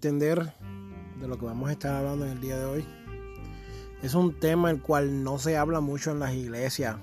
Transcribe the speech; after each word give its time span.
Entender 0.00 0.54
de 1.20 1.28
lo 1.28 1.38
que 1.38 1.44
vamos 1.44 1.68
a 1.68 1.72
estar 1.72 1.94
hablando 1.94 2.24
en 2.24 2.32
el 2.32 2.40
día 2.40 2.56
de 2.56 2.64
hoy. 2.64 2.86
Es 4.02 4.14
un 4.14 4.32
tema 4.40 4.70
el 4.70 4.80
cual 4.80 5.22
no 5.22 5.38
se 5.38 5.58
habla 5.58 5.80
mucho 5.80 6.12
en 6.12 6.20
las 6.20 6.32
iglesias. 6.32 6.96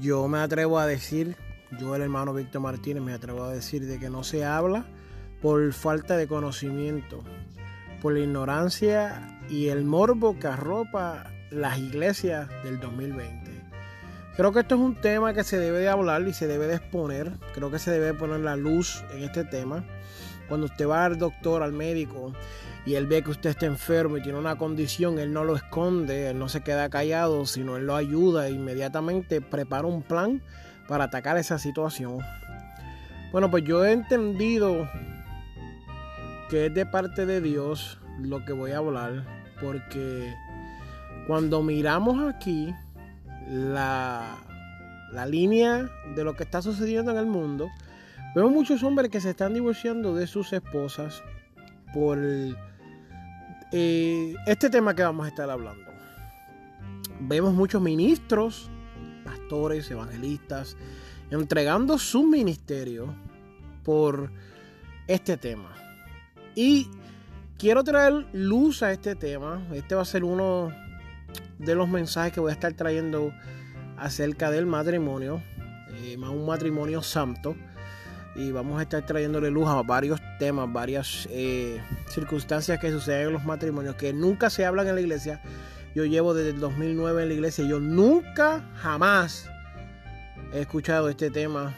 Yo 0.00 0.26
me 0.26 0.38
atrevo 0.38 0.78
a 0.78 0.86
decir, 0.86 1.36
yo 1.78 1.94
el 1.94 2.00
hermano 2.00 2.32
Víctor 2.32 2.62
Martínez 2.62 3.02
me 3.02 3.12
atrevo 3.12 3.44
a 3.44 3.52
decir 3.52 3.84
de 3.84 3.98
que 3.98 4.08
no 4.08 4.24
se 4.24 4.46
habla 4.46 4.86
por 5.42 5.70
falta 5.74 6.16
de 6.16 6.26
conocimiento, 6.26 7.22
por 8.00 8.14
la 8.14 8.20
ignorancia 8.20 9.38
y 9.50 9.68
el 9.68 9.84
morbo 9.84 10.38
que 10.38 10.46
arropa 10.46 11.30
las 11.50 11.76
iglesias 11.76 12.48
del 12.64 12.80
2020. 12.80 13.50
Creo 14.38 14.52
que 14.52 14.60
esto 14.60 14.76
es 14.76 14.80
un 14.80 14.98
tema 15.02 15.34
que 15.34 15.44
se 15.44 15.58
debe 15.58 15.80
de 15.80 15.90
hablar 15.90 16.26
y 16.26 16.32
se 16.32 16.46
debe 16.46 16.66
de 16.66 16.76
exponer. 16.76 17.32
Creo 17.52 17.70
que 17.70 17.78
se 17.78 17.90
debe 17.90 18.14
poner 18.14 18.40
la 18.40 18.56
luz 18.56 19.04
en 19.12 19.22
este 19.22 19.44
tema 19.44 19.84
cuando 20.48 20.66
usted 20.66 20.88
va 20.88 21.04
al 21.04 21.18
doctor, 21.18 21.62
al 21.62 21.72
médico, 21.72 22.32
y 22.84 22.94
él 22.94 23.06
ve 23.06 23.22
que 23.22 23.30
usted 23.30 23.50
está 23.50 23.66
enfermo 23.66 24.16
y 24.16 24.22
tiene 24.22 24.38
una 24.38 24.56
condición, 24.56 25.18
él 25.18 25.32
no 25.32 25.44
lo 25.44 25.56
esconde, 25.56 26.30
él 26.30 26.38
no 26.38 26.48
se 26.48 26.62
queda 26.62 26.88
callado, 26.88 27.44
sino 27.46 27.76
él 27.76 27.86
lo 27.86 27.96
ayuda 27.96 28.46
e 28.46 28.52
inmediatamente 28.52 29.40
prepara 29.40 29.86
un 29.88 30.02
plan 30.02 30.42
para 30.86 31.04
atacar 31.04 31.36
esa 31.36 31.58
situación. 31.58 32.18
Bueno, 33.32 33.50
pues 33.50 33.64
yo 33.64 33.84
he 33.84 33.92
entendido 33.92 34.88
que 36.48 36.66
es 36.66 36.74
de 36.74 36.86
parte 36.86 37.26
de 37.26 37.40
Dios 37.40 37.98
lo 38.20 38.44
que 38.44 38.52
voy 38.52 38.70
a 38.70 38.78
hablar, 38.78 39.24
porque 39.60 40.32
cuando 41.26 41.62
miramos 41.62 42.32
aquí 42.32 42.72
la, 43.48 44.36
la 45.12 45.26
línea 45.26 45.90
de 46.14 46.24
lo 46.24 46.36
que 46.36 46.44
está 46.44 46.62
sucediendo 46.62 47.10
en 47.10 47.18
el 47.18 47.26
mundo, 47.26 47.68
Vemos 48.36 48.52
muchos 48.52 48.82
hombres 48.82 49.10
que 49.10 49.18
se 49.18 49.30
están 49.30 49.54
divorciando 49.54 50.14
de 50.14 50.26
sus 50.26 50.52
esposas 50.52 51.22
por 51.94 52.18
eh, 53.72 54.34
este 54.46 54.68
tema 54.68 54.94
que 54.94 55.02
vamos 55.02 55.24
a 55.24 55.30
estar 55.30 55.48
hablando. 55.48 55.90
Vemos 57.18 57.54
muchos 57.54 57.80
ministros, 57.80 58.68
pastores, 59.24 59.90
evangelistas, 59.90 60.76
entregando 61.30 61.96
su 61.96 62.24
ministerio 62.24 63.14
por 63.82 64.30
este 65.06 65.38
tema. 65.38 65.70
Y 66.54 66.90
quiero 67.56 67.84
traer 67.84 68.26
luz 68.34 68.82
a 68.82 68.92
este 68.92 69.14
tema. 69.14 69.66
Este 69.72 69.94
va 69.94 70.02
a 70.02 70.04
ser 70.04 70.24
uno 70.24 70.70
de 71.58 71.74
los 71.74 71.88
mensajes 71.88 72.34
que 72.34 72.40
voy 72.40 72.50
a 72.50 72.54
estar 72.54 72.74
trayendo 72.74 73.32
acerca 73.96 74.50
del 74.50 74.66
matrimonio, 74.66 75.42
eh, 76.02 76.18
un 76.18 76.44
matrimonio 76.44 77.00
santo 77.00 77.56
y 78.36 78.52
vamos 78.52 78.78
a 78.78 78.82
estar 78.82 79.04
trayéndole 79.04 79.50
luz 79.50 79.66
a 79.68 79.82
varios 79.82 80.20
temas, 80.38 80.70
varias 80.70 81.26
eh, 81.30 81.80
circunstancias 82.08 82.78
que 82.78 82.90
suceden 82.90 83.28
en 83.28 83.32
los 83.32 83.44
matrimonios 83.44 83.96
que 83.96 84.12
nunca 84.12 84.50
se 84.50 84.64
hablan 84.66 84.86
en 84.88 84.94
la 84.94 85.00
iglesia. 85.00 85.40
Yo 85.94 86.04
llevo 86.04 86.34
desde 86.34 86.50
el 86.50 86.60
2009 86.60 87.22
en 87.22 87.28
la 87.28 87.34
iglesia 87.34 87.64
y 87.64 87.68
yo 87.68 87.80
nunca, 87.80 88.62
jamás 88.76 89.48
he 90.52 90.60
escuchado 90.60 91.08
este 91.08 91.30
tema 91.30 91.74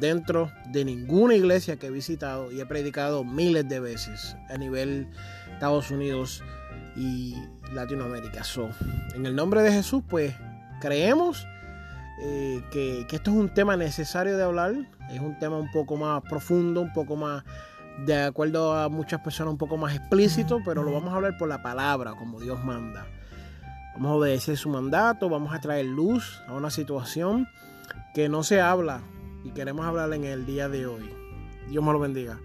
dentro 0.00 0.50
de 0.70 0.84
ninguna 0.84 1.34
iglesia 1.34 1.76
que 1.76 1.88
he 1.88 1.90
visitado 1.90 2.50
y 2.50 2.60
he 2.60 2.66
predicado 2.66 3.24
miles 3.24 3.68
de 3.68 3.80
veces 3.80 4.36
a 4.48 4.56
nivel 4.56 5.08
Estados 5.52 5.90
Unidos 5.90 6.42
y 6.96 7.34
Latinoamérica. 7.74 8.44
So, 8.44 8.70
en 9.14 9.26
el 9.26 9.34
nombre 9.34 9.62
de 9.62 9.72
Jesús, 9.72 10.02
pues 10.08 10.34
creemos 10.80 11.46
eh, 12.20 12.62
que, 12.70 13.06
esto 13.10 13.30
es 13.30 13.36
un 13.36 13.48
tema 13.52 13.76
necesario 13.76 14.36
de 14.36 14.42
hablar, 14.42 14.74
es 15.10 15.20
un 15.20 15.38
tema 15.38 15.56
un 15.56 15.70
poco 15.70 15.96
más 15.96 16.22
profundo, 16.22 16.80
un 16.80 16.92
poco 16.92 17.16
más, 17.16 17.44
de 18.04 18.22
acuerdo 18.22 18.74
a 18.74 18.88
muchas 18.88 19.20
personas, 19.20 19.52
un 19.52 19.58
poco 19.58 19.76
más 19.76 19.94
explícito, 19.94 20.60
pero 20.64 20.82
lo 20.82 20.92
vamos 20.92 21.12
a 21.12 21.16
hablar 21.16 21.36
por 21.38 21.48
la 21.48 21.62
palabra, 21.62 22.14
como 22.14 22.40
Dios 22.40 22.64
manda. 22.64 23.06
Vamos 23.94 24.10
a 24.10 24.14
obedecer 24.14 24.56
su 24.56 24.68
mandato, 24.68 25.28
vamos 25.28 25.54
a 25.54 25.60
traer 25.60 25.86
luz 25.86 26.42
a 26.46 26.54
una 26.54 26.70
situación 26.70 27.48
que 28.14 28.28
no 28.28 28.42
se 28.42 28.60
habla 28.60 29.00
y 29.44 29.50
queremos 29.50 29.86
hablar 29.86 30.12
en 30.12 30.24
el 30.24 30.46
día 30.46 30.68
de 30.68 30.86
hoy. 30.86 31.08
Dios 31.68 31.84
me 31.84 31.92
lo 31.92 31.98
bendiga. 31.98 32.38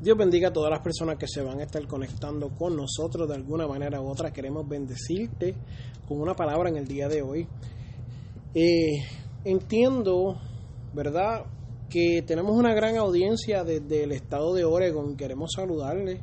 Dios 0.00 0.16
bendiga 0.16 0.48
a 0.48 0.52
todas 0.52 0.70
las 0.70 0.80
personas 0.80 1.18
que 1.18 1.26
se 1.26 1.42
van 1.42 1.58
a 1.58 1.64
estar 1.64 1.84
conectando 1.88 2.50
con 2.50 2.76
nosotros 2.76 3.28
de 3.28 3.34
alguna 3.34 3.66
manera 3.66 4.00
u 4.00 4.08
otra. 4.08 4.32
Queremos 4.32 4.68
bendecirte 4.68 5.56
con 6.06 6.20
una 6.20 6.34
palabra 6.34 6.68
en 6.68 6.76
el 6.76 6.86
día 6.86 7.08
de 7.08 7.20
hoy. 7.20 7.48
Eh, 8.54 9.04
entiendo, 9.44 10.38
¿verdad? 10.94 11.46
Que 11.90 12.22
tenemos 12.22 12.56
una 12.56 12.74
gran 12.74 12.96
audiencia 12.96 13.64
desde 13.64 14.04
el 14.04 14.12
estado 14.12 14.54
de 14.54 14.64
Oregon. 14.64 15.16
Queremos 15.16 15.50
saludarle. 15.56 16.20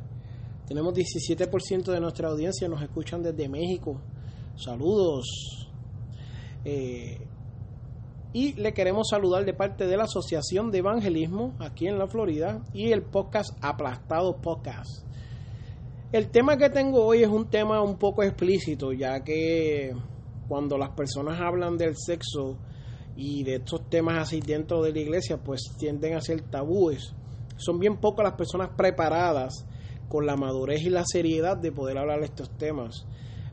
Tenemos 0.66 0.94
17% 0.94 1.92
de 1.92 2.00
nuestra 2.00 2.30
audiencia, 2.30 2.68
nos 2.68 2.80
escuchan 2.80 3.22
desde 3.22 3.46
México. 3.46 4.00
Saludos. 4.56 5.68
Eh, 6.64 7.18
y 8.36 8.52
le 8.52 8.74
queremos 8.74 9.08
saludar 9.08 9.46
de 9.46 9.54
parte 9.54 9.86
de 9.86 9.96
la 9.96 10.04
Asociación 10.04 10.70
de 10.70 10.80
Evangelismo 10.80 11.54
aquí 11.58 11.86
en 11.86 11.98
la 11.98 12.06
Florida 12.06 12.60
y 12.74 12.92
el 12.92 13.00
podcast 13.00 13.48
Aplastado 13.62 14.42
Podcast. 14.42 15.06
El 16.12 16.28
tema 16.28 16.58
que 16.58 16.68
tengo 16.68 17.02
hoy 17.06 17.22
es 17.22 17.30
un 17.30 17.48
tema 17.48 17.80
un 17.80 17.96
poco 17.96 18.22
explícito, 18.22 18.92
ya 18.92 19.24
que 19.24 19.96
cuando 20.48 20.76
las 20.76 20.90
personas 20.90 21.40
hablan 21.40 21.78
del 21.78 21.94
sexo 21.96 22.58
y 23.16 23.42
de 23.42 23.54
estos 23.54 23.88
temas 23.88 24.24
así 24.24 24.40
dentro 24.40 24.82
de 24.82 24.92
la 24.92 25.00
iglesia, 25.00 25.38
pues 25.38 25.62
tienden 25.78 26.14
a 26.14 26.20
ser 26.20 26.42
tabúes. 26.42 27.14
Son 27.56 27.78
bien 27.78 27.96
pocas 27.96 28.24
las 28.24 28.34
personas 28.34 28.68
preparadas 28.76 29.64
con 30.10 30.26
la 30.26 30.36
madurez 30.36 30.82
y 30.82 30.90
la 30.90 31.04
seriedad 31.06 31.56
de 31.56 31.72
poder 31.72 31.96
hablar 31.96 32.18
de 32.18 32.26
estos 32.26 32.50
temas. 32.58 33.06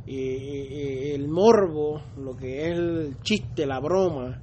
el 0.06 1.30
morbo, 1.30 2.02
lo 2.18 2.36
que 2.36 2.68
es 2.68 2.78
el 2.78 3.16
chiste, 3.22 3.66
la 3.66 3.80
broma, 3.80 4.43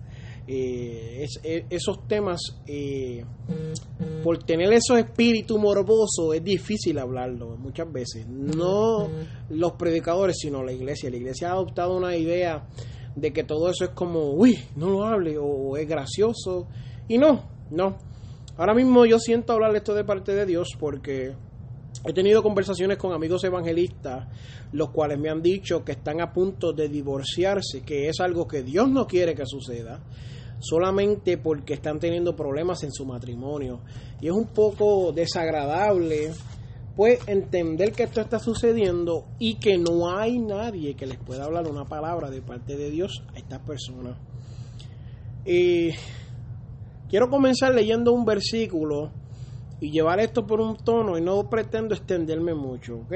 eh, 0.52 1.28
eh, 1.44 1.66
esos 1.70 2.08
temas, 2.08 2.40
eh, 2.66 3.24
por 4.24 4.42
tener 4.42 4.72
esos 4.72 4.98
espíritus 4.98 5.56
morbosos, 5.60 6.34
es 6.34 6.42
difícil 6.42 6.98
hablarlo 6.98 7.56
muchas 7.56 7.90
veces. 7.92 8.26
No 8.26 9.08
los 9.48 9.72
predicadores, 9.74 10.38
sino 10.40 10.64
la 10.64 10.72
iglesia. 10.72 11.08
La 11.08 11.18
iglesia 11.18 11.50
ha 11.50 11.52
adoptado 11.52 11.96
una 11.96 12.16
idea 12.16 12.66
de 13.14 13.32
que 13.32 13.44
todo 13.44 13.70
eso 13.70 13.84
es 13.84 13.90
como, 13.90 14.32
uy, 14.32 14.58
no 14.74 14.90
lo 14.90 15.04
hable, 15.04 15.38
o 15.38 15.76
es 15.76 15.86
gracioso. 15.86 16.66
Y 17.06 17.16
no, 17.16 17.44
no. 17.70 17.96
Ahora 18.56 18.74
mismo 18.74 19.06
yo 19.06 19.20
siento 19.20 19.52
hablar 19.52 19.76
esto 19.76 19.94
de 19.94 20.02
parte 20.02 20.34
de 20.34 20.46
Dios 20.46 20.70
porque 20.80 21.32
he 22.04 22.12
tenido 22.12 22.42
conversaciones 22.42 22.98
con 22.98 23.12
amigos 23.12 23.44
evangelistas, 23.44 24.26
los 24.72 24.90
cuales 24.90 25.16
me 25.16 25.30
han 25.30 25.42
dicho 25.42 25.84
que 25.84 25.92
están 25.92 26.20
a 26.20 26.32
punto 26.32 26.72
de 26.72 26.88
divorciarse, 26.88 27.82
que 27.82 28.08
es 28.08 28.18
algo 28.18 28.48
que 28.48 28.64
Dios 28.64 28.90
no 28.90 29.06
quiere 29.06 29.36
que 29.36 29.46
suceda 29.46 30.00
solamente 30.60 31.38
porque 31.38 31.74
están 31.74 31.98
teniendo 31.98 32.36
problemas 32.36 32.84
en 32.84 32.92
su 32.92 33.04
matrimonio. 33.04 33.80
Y 34.20 34.28
es 34.28 34.32
un 34.32 34.46
poco 34.48 35.12
desagradable 35.12 36.30
pues 36.94 37.26
entender 37.26 37.92
que 37.92 38.02
esto 38.02 38.20
está 38.20 38.38
sucediendo 38.38 39.24
y 39.38 39.54
que 39.54 39.78
no 39.78 40.10
hay 40.10 40.38
nadie 40.38 40.94
que 40.94 41.06
les 41.06 41.18
pueda 41.18 41.44
hablar 41.44 41.66
una 41.66 41.86
palabra 41.86 42.30
de 42.30 42.42
parte 42.42 42.76
de 42.76 42.90
Dios 42.90 43.22
a 43.34 43.38
estas 43.38 43.60
personas. 43.60 44.18
y 45.46 45.92
quiero 47.08 47.30
comenzar 47.30 47.74
leyendo 47.74 48.12
un 48.12 48.26
versículo 48.26 49.10
y 49.80 49.90
llevar 49.90 50.20
esto 50.20 50.46
por 50.46 50.60
un 50.60 50.76
tono 50.76 51.16
y 51.16 51.22
no 51.22 51.48
pretendo 51.48 51.94
extenderme 51.94 52.54
mucho. 52.54 53.06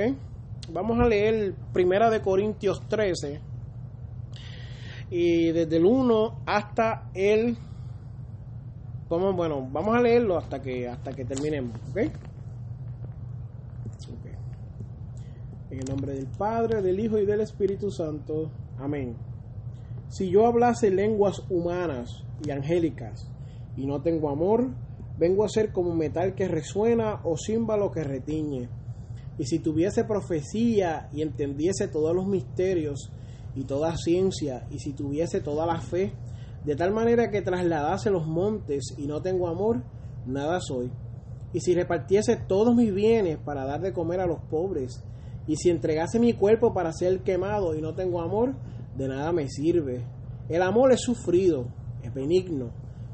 Vamos 0.72 0.98
a 0.98 1.06
leer 1.06 1.54
Primera 1.74 2.08
de 2.08 2.22
Corintios 2.22 2.80
13 2.88 3.53
y 5.16 5.52
desde 5.52 5.76
el 5.76 5.84
1 5.84 6.40
hasta 6.44 7.08
el 7.14 7.56
vamos, 9.08 9.36
bueno, 9.36 9.64
vamos 9.70 9.96
a 9.96 10.00
leerlo 10.00 10.36
hasta 10.36 10.60
que 10.60 10.88
hasta 10.88 11.12
que 11.12 11.24
terminemos, 11.24 11.76
¿ok? 11.90 11.98
En 15.70 15.78
el 15.78 15.84
nombre 15.88 16.14
del 16.14 16.26
Padre, 16.26 16.82
del 16.82 16.98
Hijo 16.98 17.18
y 17.18 17.26
del 17.26 17.42
Espíritu 17.42 17.92
Santo. 17.92 18.50
Amén. 18.76 19.14
Si 20.08 20.30
yo 20.30 20.48
hablase 20.48 20.90
lenguas 20.90 21.44
humanas 21.48 22.24
y 22.44 22.50
angélicas 22.50 23.30
y 23.76 23.86
no 23.86 24.02
tengo 24.02 24.30
amor, 24.30 24.68
vengo 25.16 25.44
a 25.44 25.48
ser 25.48 25.70
como 25.70 25.94
metal 25.94 26.34
que 26.34 26.48
resuena 26.48 27.20
o 27.22 27.36
címbalo 27.36 27.92
que 27.92 28.02
retiñe. 28.02 28.68
Y 29.38 29.44
si 29.44 29.60
tuviese 29.60 30.02
profecía 30.02 31.08
y 31.12 31.22
entendiese 31.22 31.86
todos 31.86 32.16
los 32.16 32.26
misterios 32.26 33.12
y 33.54 33.64
toda 33.64 33.96
ciencia, 33.96 34.66
y 34.70 34.78
si 34.78 34.92
tuviese 34.92 35.40
toda 35.40 35.66
la 35.66 35.80
fe, 35.80 36.12
de 36.64 36.76
tal 36.76 36.92
manera 36.92 37.30
que 37.30 37.42
trasladase 37.42 38.10
los 38.10 38.26
montes 38.26 38.94
y 38.96 39.06
no 39.06 39.20
tengo 39.20 39.48
amor, 39.48 39.82
nada 40.26 40.60
soy. 40.60 40.90
Y 41.52 41.60
si 41.60 41.74
repartiese 41.74 42.36
todos 42.36 42.74
mis 42.74 42.92
bienes 42.92 43.38
para 43.38 43.64
dar 43.64 43.80
de 43.80 43.92
comer 43.92 44.20
a 44.20 44.26
los 44.26 44.40
pobres, 44.50 45.04
y 45.46 45.56
si 45.56 45.70
entregase 45.70 46.18
mi 46.18 46.32
cuerpo 46.32 46.72
para 46.72 46.92
ser 46.92 47.20
quemado 47.20 47.74
y 47.74 47.82
no 47.82 47.94
tengo 47.94 48.22
amor, 48.22 48.54
de 48.96 49.08
nada 49.08 49.32
me 49.32 49.48
sirve. 49.48 50.04
El 50.48 50.62
amor 50.62 50.92
es 50.92 51.02
sufrido, 51.02 51.66
es 52.02 52.12
benigno. 52.14 52.70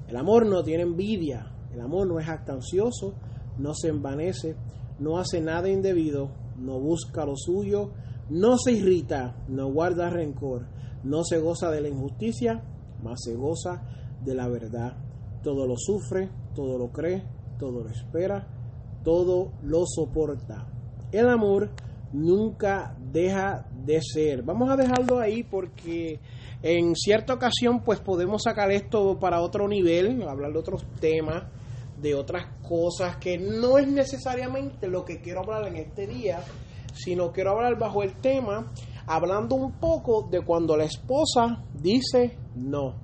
El 0.09 0.17
amor 0.17 0.47
no 0.47 0.63
tiene 0.63 0.85
envidia. 0.85 1.53
El 1.73 1.81
amor 1.81 2.07
no 2.07 2.19
es 2.19 2.29
actancioso, 2.29 3.15
no 3.59 3.75
se 3.75 3.89
envanece, 3.89 4.57
no 4.99 5.19
hace 5.19 5.41
nada 5.41 5.69
indebido, 5.69 6.31
no 6.59 6.81
busca 6.81 7.25
lo 7.25 7.37
suyo, 7.37 7.93
no 8.31 8.57
se 8.59 8.73
irrita, 8.73 9.37
no 9.49 9.71
guarda 9.71 10.09
rencor, 10.09 10.67
no 11.05 11.25
se 11.25 11.39
goza 11.39 11.71
de 11.71 11.81
la 11.81 11.89
injusticia, 11.89 12.63
mas 13.03 13.21
se 13.25 13.35
goza 13.35 13.83
de 14.25 14.35
la 14.35 14.49
verdad. 14.49 14.97
Todo 15.43 15.67
lo 15.67 15.75
sufre, 15.77 16.31
todo 16.55 16.79
lo 16.79 16.93
cree, 16.93 17.25
todo 17.59 17.83
lo 17.83 17.91
espera, 17.91 18.47
todo 19.03 19.53
lo 19.63 19.85
soporta. 19.87 20.67
El 21.13 21.29
amor 21.29 21.71
nunca 22.13 22.97
deja 23.13 23.67
de 23.85 24.01
ser. 24.03 24.43
Vamos 24.43 24.71
a 24.71 24.77
dejarlo 24.77 25.21
ahí 25.21 25.43
porque 25.43 26.21
en 26.63 26.95
cierta 26.95 27.35
ocasión 27.35 27.83
pues 27.83 28.01
podemos 28.01 28.43
sacar 28.43 28.71
esto 28.71 29.19
para 29.19 29.41
otro 29.41 29.67
nivel, 29.69 30.23
hablar 30.23 30.53
de 30.53 30.59
otros 30.59 30.85
temas, 31.01 31.45
de 32.01 32.15
otras 32.15 32.47
cosas 32.67 33.17
que 33.17 33.39
no 33.39 33.79
es 33.79 33.89
necesariamente 33.89 34.89
lo 34.89 35.05
que 35.05 35.21
quiero 35.21 35.41
hablar 35.41 35.67
en 35.69 35.77
este 35.77 36.07
día, 36.07 36.41
sino 36.95 37.33
quiero 37.33 37.53
hablar 37.53 37.79
bajo 37.79 38.03
el 38.03 38.15
tema 38.21 38.73
hablando 39.07 39.57
un 39.57 39.73
poco 39.73 40.29
de 40.31 40.41
cuando 40.41 40.77
la 40.77 40.85
esposa 40.85 41.63
dice 41.75 42.37
no. 42.55 42.95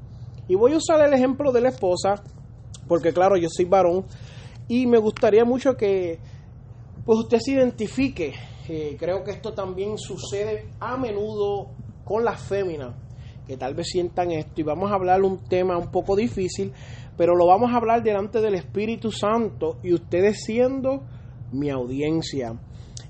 Y 0.49 0.55
voy 0.55 0.75
a 0.75 0.77
usar 0.77 1.01
el 1.07 1.13
ejemplo 1.13 1.53
de 1.53 1.61
la 1.61 1.71
esposa 1.71 2.23
porque 2.87 3.13
claro, 3.13 3.37
yo 3.37 3.49
soy 3.51 3.65
varón 3.65 4.05
y 4.69 4.87
me 4.87 4.99
gustaría 4.99 5.45
mucho 5.45 5.77
que 5.77 6.19
pues 7.05 7.19
usted 7.19 7.39
se 7.41 7.53
identifique 7.53 8.35
creo 8.99 9.23
que 9.23 9.31
esto 9.31 9.53
también 9.53 9.99
sucede 9.99 10.69
a 10.81 10.97
menudo 10.97 11.71
con 12.05 12.25
las 12.25 12.41
féminas, 12.41 12.95
que 13.47 13.57
tal 13.57 13.75
vez 13.75 13.89
sientan 13.89 14.31
esto. 14.33 14.61
Y 14.61 14.65
vamos 14.65 14.91
a 14.91 14.95
hablar 14.95 15.23
un 15.23 15.39
tema 15.49 15.79
un 15.79 15.91
poco 15.91 16.17
difícil, 16.17 16.73
pero 17.17 17.35
lo 17.35 17.47
vamos 17.47 17.73
a 17.73 17.77
hablar 17.77 18.03
delante 18.03 18.41
del 18.41 18.55
Espíritu 18.55 19.11
Santo 19.11 19.79
y 19.83 19.93
ustedes 19.93 20.43
siendo 20.45 21.03
mi 21.53 21.71
audiencia. 21.71 22.59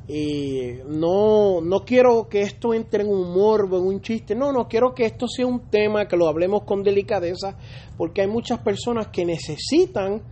No, 0.09 1.61
no 1.61 1.81
quiero 1.85 2.29
que 2.29 2.43
esto 2.43 2.73
entre 2.73 3.03
en 3.03 3.11
un 3.11 3.33
morbo, 3.35 3.79
en 3.79 3.87
un 3.87 4.01
chiste, 4.01 4.35
no, 4.35 4.53
no 4.53 4.69
quiero 4.69 4.95
que 4.95 5.05
esto 5.05 5.27
sea 5.27 5.47
un 5.47 5.69
tema, 5.69 6.07
que 6.07 6.17
lo 6.17 6.29
hablemos 6.29 6.63
con 6.63 6.83
delicadeza, 6.83 7.59
porque 7.97 8.23
hay 8.23 8.29
muchas 8.29 8.61
personas 8.61 9.09
que 9.09 9.25
necesitan 9.25 10.23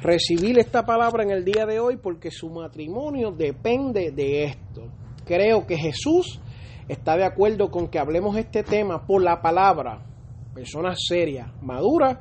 recibir 0.00 0.58
esta 0.58 0.84
palabra 0.86 1.24
en 1.24 1.30
el 1.30 1.44
día 1.44 1.66
de 1.66 1.80
hoy 1.80 1.96
porque 1.96 2.30
su 2.30 2.48
matrimonio 2.48 3.30
depende 3.30 4.12
de 4.12 4.44
esto. 4.44 4.86
Creo 5.24 5.66
que 5.66 5.76
Jesús 5.76 6.40
está 6.88 7.16
de 7.16 7.24
acuerdo 7.24 7.70
con 7.70 7.88
que 7.88 7.98
hablemos 7.98 8.36
este 8.36 8.62
tema 8.62 9.04
por 9.06 9.22
la 9.22 9.42
palabra, 9.42 10.06
personas 10.54 10.98
serias, 11.06 11.50
maduras, 11.62 12.18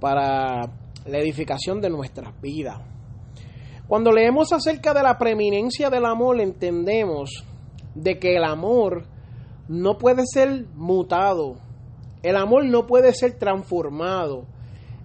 para 0.00 0.62
la 1.06 1.18
edificación 1.18 1.80
de 1.80 1.90
nuestras 1.90 2.40
vidas. 2.40 2.97
Cuando 3.88 4.12
leemos 4.12 4.52
acerca 4.52 4.92
de 4.92 5.02
la 5.02 5.16
preeminencia 5.16 5.88
del 5.88 6.04
amor, 6.04 6.38
entendemos 6.42 7.30
de 7.94 8.18
que 8.18 8.36
el 8.36 8.44
amor 8.44 9.06
no 9.66 9.96
puede 9.96 10.24
ser 10.26 10.66
mutado, 10.74 11.56
el 12.22 12.36
amor 12.36 12.66
no 12.66 12.86
puede 12.86 13.14
ser 13.14 13.38
transformado, 13.38 14.44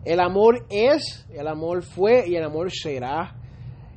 el 0.04 0.20
amor 0.20 0.66
es, 0.70 1.26
el 1.34 1.48
amor 1.48 1.84
fue 1.84 2.26
y 2.28 2.36
el 2.36 2.44
amor 2.44 2.72
será. 2.72 3.38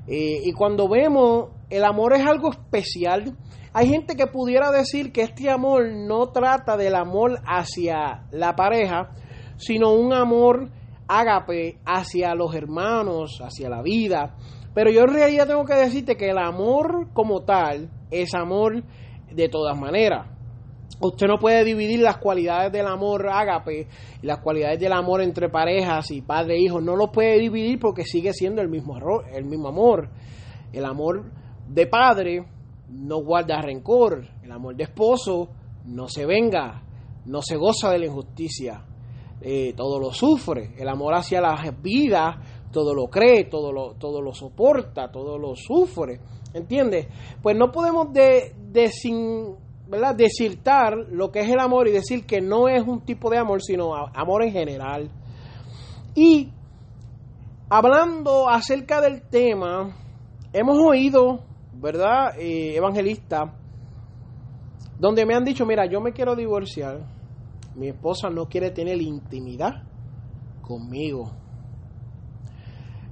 Eh, 0.06 0.42
y 0.44 0.52
cuando 0.52 0.88
vemos, 0.88 1.50
el 1.68 1.84
amor 1.84 2.12
es 2.14 2.24
algo 2.24 2.52
especial. 2.52 3.36
Hay 3.72 3.88
gente 3.88 4.14
que 4.14 4.28
pudiera 4.28 4.70
decir 4.70 5.10
que 5.10 5.22
este 5.22 5.50
amor 5.50 5.90
no 5.92 6.28
trata 6.28 6.76
del 6.76 6.94
amor 6.94 7.40
hacia 7.44 8.28
la 8.30 8.54
pareja, 8.54 9.10
sino 9.56 9.92
un 9.92 10.12
amor 10.12 10.70
ágape 11.08 11.80
hacia 11.84 12.36
los 12.36 12.54
hermanos, 12.54 13.40
hacia 13.40 13.68
la 13.68 13.82
vida. 13.82 14.36
Pero 14.76 14.90
yo 14.90 15.04
en 15.04 15.14
realidad 15.14 15.46
tengo 15.46 15.64
que 15.64 15.72
decirte 15.72 16.18
que 16.18 16.28
el 16.28 16.36
amor 16.36 17.08
como 17.14 17.44
tal 17.44 17.88
es 18.10 18.34
amor 18.34 18.84
de 19.32 19.48
todas 19.48 19.74
maneras. 19.74 20.28
Usted 21.00 21.26
no 21.28 21.38
puede 21.38 21.64
dividir 21.64 22.00
las 22.00 22.18
cualidades 22.18 22.70
del 22.72 22.86
amor 22.86 23.26
ágape 23.26 23.88
y 24.22 24.26
las 24.26 24.40
cualidades 24.40 24.78
del 24.78 24.92
amor 24.92 25.22
entre 25.22 25.48
parejas 25.48 26.10
y 26.10 26.20
padre 26.20 26.56
e 26.56 26.60
hijo. 26.60 26.82
No 26.82 26.94
lo 26.94 27.10
puede 27.10 27.38
dividir 27.38 27.80
porque 27.80 28.04
sigue 28.04 28.34
siendo 28.34 28.60
el 28.60 28.68
mismo, 28.68 28.98
el 29.32 29.46
mismo 29.46 29.68
amor. 29.68 30.10
El 30.74 30.84
amor 30.84 31.24
de 31.66 31.86
padre 31.86 32.46
no 32.90 33.22
guarda 33.22 33.62
rencor. 33.62 34.26
El 34.42 34.52
amor 34.52 34.76
de 34.76 34.82
esposo 34.82 35.48
no 35.86 36.06
se 36.06 36.26
venga, 36.26 36.82
no 37.24 37.40
se 37.40 37.56
goza 37.56 37.92
de 37.92 38.00
la 38.00 38.06
injusticia. 38.08 38.84
Eh, 39.40 39.72
todo 39.74 39.98
lo 39.98 40.12
sufre. 40.12 40.74
El 40.76 40.88
amor 40.90 41.14
hacia 41.14 41.40
la 41.40 41.54
vida 41.82 42.55
todo 42.76 42.92
lo 42.92 43.06
cree, 43.06 43.44
todo 43.44 43.72
lo, 43.72 43.94
todo 43.94 44.20
lo 44.20 44.34
soporta, 44.34 45.10
todo 45.10 45.38
lo 45.38 45.56
sufre. 45.56 46.20
¿Entiendes? 46.52 47.06
Pues 47.40 47.56
no 47.56 47.72
podemos 47.72 48.12
de, 48.12 48.52
de 48.70 48.90
sin 48.90 49.56
¿verdad? 49.88 50.14
Lo 51.10 51.32
que 51.32 51.40
es 51.40 51.48
el 51.48 51.58
amor 51.58 51.88
y 51.88 51.92
decir 51.92 52.26
que 52.26 52.42
no 52.42 52.68
es 52.68 52.86
un 52.86 53.00
tipo 53.00 53.30
de 53.30 53.38
amor, 53.38 53.62
sino 53.62 53.94
amor 53.94 54.42
en 54.42 54.52
general. 54.52 55.10
Y 56.14 56.52
hablando 57.70 58.46
acerca 58.46 59.00
del 59.00 59.22
tema, 59.22 59.96
hemos 60.52 60.76
oído, 60.76 61.44
¿verdad? 61.72 62.38
Eh, 62.38 62.76
evangelista, 62.76 63.54
donde 64.98 65.24
me 65.24 65.34
han 65.34 65.44
dicho, 65.44 65.64
mira, 65.64 65.86
yo 65.86 66.02
me 66.02 66.12
quiero 66.12 66.36
divorciar, 66.36 67.06
mi 67.74 67.88
esposa 67.88 68.28
no 68.28 68.50
quiere 68.50 68.70
tener 68.70 69.00
intimidad 69.00 69.82
conmigo. 70.60 71.45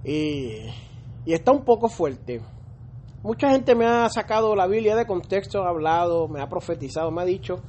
Y 0.04 1.32
está 1.32 1.52
un 1.52 1.64
poco 1.64 1.88
fuerte. 1.88 2.40
Mucha 3.25 3.50
gente 3.50 3.75
me 3.75 3.87
ha 3.87 4.08
sacado 4.11 4.54
la 4.54 4.66
Biblia 4.66 4.94
de 4.94 5.06
contexto, 5.06 5.62
ha 5.62 5.70
hablado, 5.70 6.28
me 6.28 6.42
ha 6.42 6.49
profetizado, 6.49 7.11
me 7.11 7.23
ha 7.23 7.25
dicho. 7.25 7.62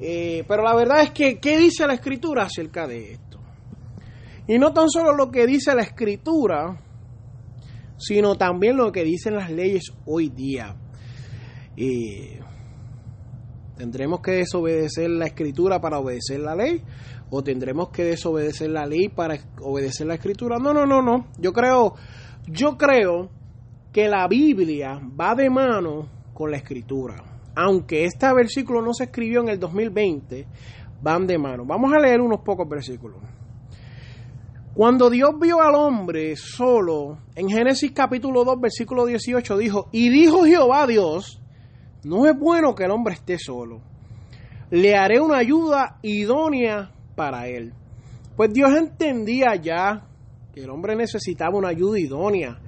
Eh, 0.00 0.44
pero 0.48 0.64
la 0.64 0.74
verdad 0.74 1.02
es 1.02 1.10
que, 1.12 1.38
¿qué 1.38 1.58
dice 1.58 1.86
la 1.86 1.94
Escritura 1.94 2.42
acerca 2.42 2.88
de 2.88 3.12
esto? 3.12 3.38
Y 4.48 4.58
no 4.58 4.72
tan 4.72 4.90
solo 4.90 5.14
lo 5.14 5.30
que 5.30 5.46
dice 5.46 5.76
la 5.76 5.82
Escritura, 5.82 6.82
sino 7.98 8.34
también 8.34 8.76
lo 8.76 8.90
que 8.90 9.04
dicen 9.04 9.36
las 9.36 9.50
leyes 9.50 9.92
hoy 10.06 10.28
día. 10.30 10.74
¿Tendremos 13.76 14.20
que 14.22 14.32
desobedecer 14.32 15.08
la 15.08 15.26
Escritura 15.26 15.80
para 15.80 16.00
obedecer 16.00 16.40
la 16.40 16.56
ley? 16.56 16.82
¿O 17.30 17.42
tendremos 17.42 17.90
que 17.90 18.04
desobedecer 18.04 18.70
la 18.70 18.86
ley 18.86 19.08
para 19.08 19.38
obedecer 19.60 20.06
la 20.06 20.14
Escritura? 20.14 20.58
No, 20.58 20.74
no, 20.74 20.84
no, 20.84 21.00
no. 21.00 21.26
Yo 21.38 21.52
creo, 21.52 21.94
yo 22.46 22.76
creo 22.76 23.30
que 23.92 24.08
la 24.08 24.26
Biblia 24.28 25.00
va 25.18 25.34
de 25.34 25.50
mano 25.50 26.08
con 26.32 26.50
la 26.50 26.56
escritura. 26.56 27.22
Aunque 27.54 28.04
este 28.04 28.32
versículo 28.32 28.80
no 28.82 28.94
se 28.94 29.04
escribió 29.04 29.42
en 29.42 29.48
el 29.48 29.58
2020, 29.58 30.46
van 31.02 31.26
de 31.26 31.38
mano. 31.38 31.64
Vamos 31.64 31.92
a 31.92 31.98
leer 31.98 32.20
unos 32.20 32.40
pocos 32.40 32.68
versículos. 32.68 33.18
Cuando 34.74 35.10
Dios 35.10 35.32
vio 35.40 35.60
al 35.60 35.74
hombre 35.74 36.36
solo, 36.36 37.18
en 37.34 37.48
Génesis 37.48 37.90
capítulo 37.92 38.44
2, 38.44 38.60
versículo 38.60 39.04
18, 39.04 39.58
dijo, 39.58 39.88
y 39.92 40.08
dijo 40.08 40.44
Jehová 40.44 40.86
Dios, 40.86 41.42
no 42.04 42.26
es 42.26 42.38
bueno 42.38 42.74
que 42.74 42.84
el 42.84 42.92
hombre 42.92 43.14
esté 43.14 43.36
solo. 43.38 43.80
Le 44.70 44.96
haré 44.96 45.20
una 45.20 45.38
ayuda 45.38 45.98
idónea 46.02 46.92
para 47.20 47.48
él. 47.48 47.74
Pues 48.34 48.50
Dios 48.50 48.74
entendía 48.74 49.54
ya 49.54 50.06
que 50.54 50.62
el 50.62 50.70
hombre 50.70 50.96
necesitaba 50.96 51.58
una 51.58 51.68
ayuda 51.68 52.00
idónea. 52.00 52.58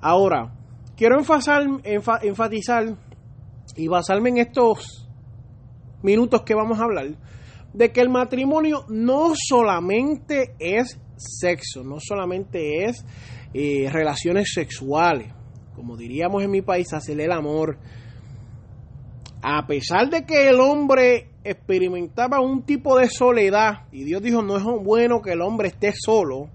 Ahora, 0.00 0.52
quiero 0.96 1.20
enfatizar 1.20 2.96
y 3.76 3.86
basarme 3.86 4.30
en 4.30 4.38
estos 4.38 5.08
minutos 6.02 6.42
que 6.42 6.56
vamos 6.56 6.80
a 6.80 6.82
hablar, 6.82 7.14
de 7.72 7.92
que 7.92 8.00
el 8.00 8.08
matrimonio 8.08 8.84
no 8.88 9.34
solamente 9.36 10.56
es 10.58 10.98
sexo, 11.16 11.84
no 11.84 11.98
solamente 12.00 12.86
es 12.86 13.06
eh, 13.54 13.88
relaciones 13.88 14.50
sexuales, 14.52 15.32
como 15.76 15.96
diríamos 15.96 16.42
en 16.42 16.50
mi 16.50 16.62
país, 16.62 16.92
hacer 16.92 17.20
el 17.20 17.30
amor. 17.30 17.78
A 19.42 19.64
pesar 19.68 20.10
de 20.10 20.26
que 20.26 20.48
el 20.48 20.58
hombre 20.58 21.31
experimentaba 21.44 22.40
un 22.40 22.62
tipo 22.62 22.98
de 22.98 23.08
soledad, 23.08 23.86
y 23.92 24.04
Dios 24.04 24.22
dijo, 24.22 24.42
no 24.42 24.56
es 24.56 24.64
bueno 24.84 25.20
que 25.20 25.32
el 25.32 25.40
hombre 25.40 25.68
esté 25.68 25.92
solo, 25.94 26.48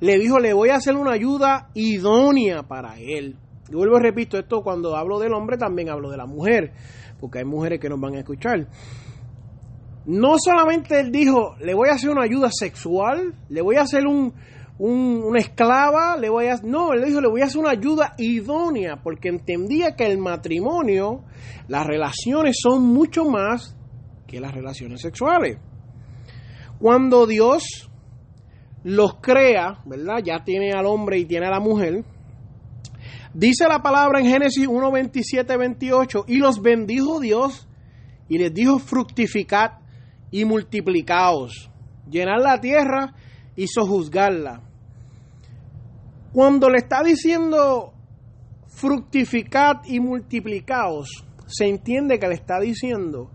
le 0.00 0.18
dijo, 0.18 0.38
le 0.38 0.52
voy 0.52 0.70
a 0.70 0.76
hacer 0.76 0.96
una 0.96 1.12
ayuda 1.12 1.70
idónea 1.74 2.62
para 2.62 2.98
él. 2.98 3.36
Y 3.70 3.74
vuelvo 3.74 3.98
y 3.98 4.02
repito, 4.02 4.38
esto 4.38 4.62
cuando 4.62 4.96
hablo 4.96 5.18
del 5.18 5.32
hombre 5.34 5.56
también 5.56 5.90
hablo 5.90 6.10
de 6.10 6.16
la 6.16 6.26
mujer, 6.26 6.72
porque 7.20 7.38
hay 7.38 7.44
mujeres 7.44 7.80
que 7.80 7.88
nos 7.88 8.00
van 8.00 8.14
a 8.14 8.20
escuchar. 8.20 8.66
No 10.06 10.36
solamente 10.38 10.98
él 10.98 11.12
dijo, 11.12 11.56
le 11.60 11.74
voy 11.74 11.90
a 11.90 11.92
hacer 11.92 12.10
una 12.10 12.24
ayuda 12.24 12.48
sexual, 12.50 13.34
le 13.48 13.60
voy 13.60 13.76
a 13.76 13.82
hacer 13.82 14.06
un, 14.06 14.32
una 14.78 15.38
esclava, 15.38 16.16
le 16.16 16.30
voy 16.30 16.46
a... 16.46 16.56
No, 16.64 16.94
él 16.94 17.04
dijo, 17.04 17.20
le 17.20 17.28
voy 17.28 17.42
a 17.42 17.44
hacer 17.44 17.60
una 17.60 17.70
ayuda 17.70 18.14
idónea, 18.16 19.00
porque 19.02 19.28
entendía 19.28 19.94
que 19.94 20.06
el 20.06 20.18
matrimonio, 20.18 21.22
las 21.68 21.86
relaciones 21.86 22.56
son 22.60 22.86
mucho 22.86 23.26
más 23.26 23.76
que 24.30 24.40
las 24.40 24.54
relaciones 24.54 25.00
sexuales. 25.00 25.58
Cuando 26.78 27.26
Dios 27.26 27.90
los 28.84 29.16
crea, 29.16 29.80
¿verdad? 29.84 30.22
Ya 30.24 30.44
tiene 30.44 30.72
al 30.72 30.86
hombre 30.86 31.18
y 31.18 31.26
tiene 31.26 31.46
a 31.46 31.50
la 31.50 31.60
mujer. 31.60 32.04
Dice 33.34 33.66
la 33.68 33.82
palabra 33.82 34.20
en 34.20 34.26
Génesis 34.26 34.66
1, 34.66 34.92
27, 34.92 35.56
28, 35.56 36.24
y 36.28 36.36
los 36.36 36.62
bendijo 36.62 37.18
Dios 37.18 37.68
y 38.28 38.38
les 38.38 38.54
dijo 38.54 38.78
fructificad 38.78 39.72
y 40.30 40.44
multiplicaos, 40.44 41.68
llenar 42.08 42.40
la 42.40 42.60
tierra 42.60 43.14
y 43.56 43.66
sojuzgarla. 43.66 44.62
Cuando 46.32 46.70
le 46.70 46.78
está 46.78 47.02
diciendo 47.02 47.92
fructificad 48.68 49.84
y 49.86 49.98
multiplicaos, 49.98 51.26
se 51.46 51.66
entiende 51.66 52.20
que 52.20 52.28
le 52.28 52.34
está 52.34 52.60
diciendo 52.60 53.30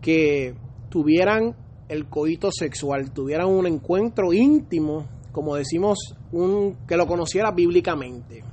que 0.00 0.54
tuvieran 0.88 1.54
el 1.88 2.08
coito 2.08 2.50
sexual, 2.52 3.12
tuvieran 3.12 3.48
un 3.48 3.66
encuentro 3.66 4.32
íntimo, 4.32 5.06
como 5.32 5.56
decimos, 5.56 5.98
un, 6.32 6.86
que 6.86 6.96
lo 6.96 7.06
conociera 7.06 7.50
bíblicamente. 7.50 8.44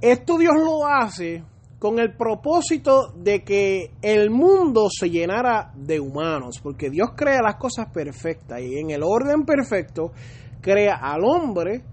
Esto 0.00 0.38
Dios 0.38 0.54
lo 0.56 0.86
hace 0.86 1.42
con 1.78 1.98
el 1.98 2.16
propósito 2.16 3.12
de 3.16 3.42
que 3.42 3.92
el 4.00 4.30
mundo 4.30 4.88
se 4.90 5.10
llenara 5.10 5.72
de 5.76 6.00
humanos, 6.00 6.60
porque 6.62 6.90
Dios 6.90 7.10
crea 7.16 7.42
las 7.42 7.56
cosas 7.56 7.88
perfectas 7.92 8.60
y 8.60 8.78
en 8.78 8.90
el 8.90 9.02
orden 9.02 9.44
perfecto 9.44 10.12
crea 10.60 10.96
al 10.96 11.24
hombre 11.24 11.84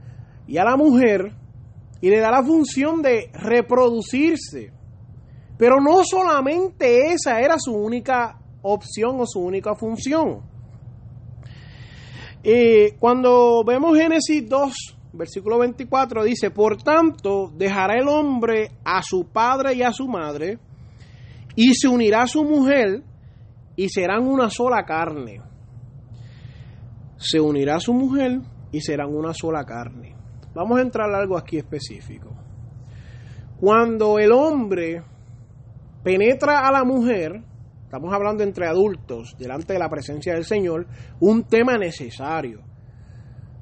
y 0.48 0.58
a 0.58 0.64
la 0.64 0.78
mujer 0.78 1.34
y 2.02 2.10
le 2.10 2.20
da 2.20 2.32
la 2.32 2.44
función 2.44 3.02
de 3.02 3.30
reproducirse. 3.34 4.72
Pero 5.58 5.80
no 5.80 6.04
solamente 6.04 7.12
esa 7.14 7.40
era 7.40 7.58
su 7.60 7.74
única 7.74 8.40
opción 8.64 9.20
o 9.20 9.26
su 9.26 9.40
única 9.40 9.76
función. 9.76 10.42
Eh, 12.44 12.96
cuando 13.00 13.64
vemos 13.66 13.98
Génesis 13.98 14.48
2, 14.50 14.74
versículo 15.14 15.60
24, 15.60 16.24
dice, 16.24 16.52
por 16.52 16.82
tanto, 16.82 17.52
dejará 17.56 17.98
el 17.98 18.08
hombre 18.08 18.72
a 18.84 19.02
su 19.02 19.28
padre 19.28 19.76
y 19.76 19.84
a 19.84 19.94
su 19.94 20.08
madre, 20.08 20.60
y 21.56 21.74
se 21.76 21.88
unirá 21.88 22.24
a 22.24 22.28
su 22.28 22.44
mujer, 22.44 23.04
y 23.76 23.90
serán 23.90 24.28
una 24.28 24.50
sola 24.50 24.84
carne. 24.84 25.42
Se 27.18 27.40
unirá 27.40 27.76
a 27.76 27.80
su 27.80 27.94
mujer 27.94 28.42
y 28.72 28.82
serán 28.82 29.16
una 29.16 29.34
sola 29.34 29.64
carne. 29.64 30.16
Vamos 30.54 30.78
a 30.78 30.82
entrar 30.82 31.10
a 31.14 31.18
algo 31.18 31.38
aquí 31.38 31.58
específico. 31.58 32.30
Cuando 33.60 34.20
el 34.20 34.32
hombre 34.32 35.02
penetra 36.04 36.68
a 36.68 36.72
la 36.72 36.84
mujer, 36.84 37.42
estamos 37.84 38.14
hablando 38.14 38.44
entre 38.44 38.68
adultos, 38.68 39.36
delante 39.40 39.74
de 39.74 39.80
la 39.80 39.90
presencia 39.90 40.34
del 40.34 40.46
Señor, 40.46 40.88
un 41.20 41.44
tema 41.44 41.78
necesario. 41.78 42.62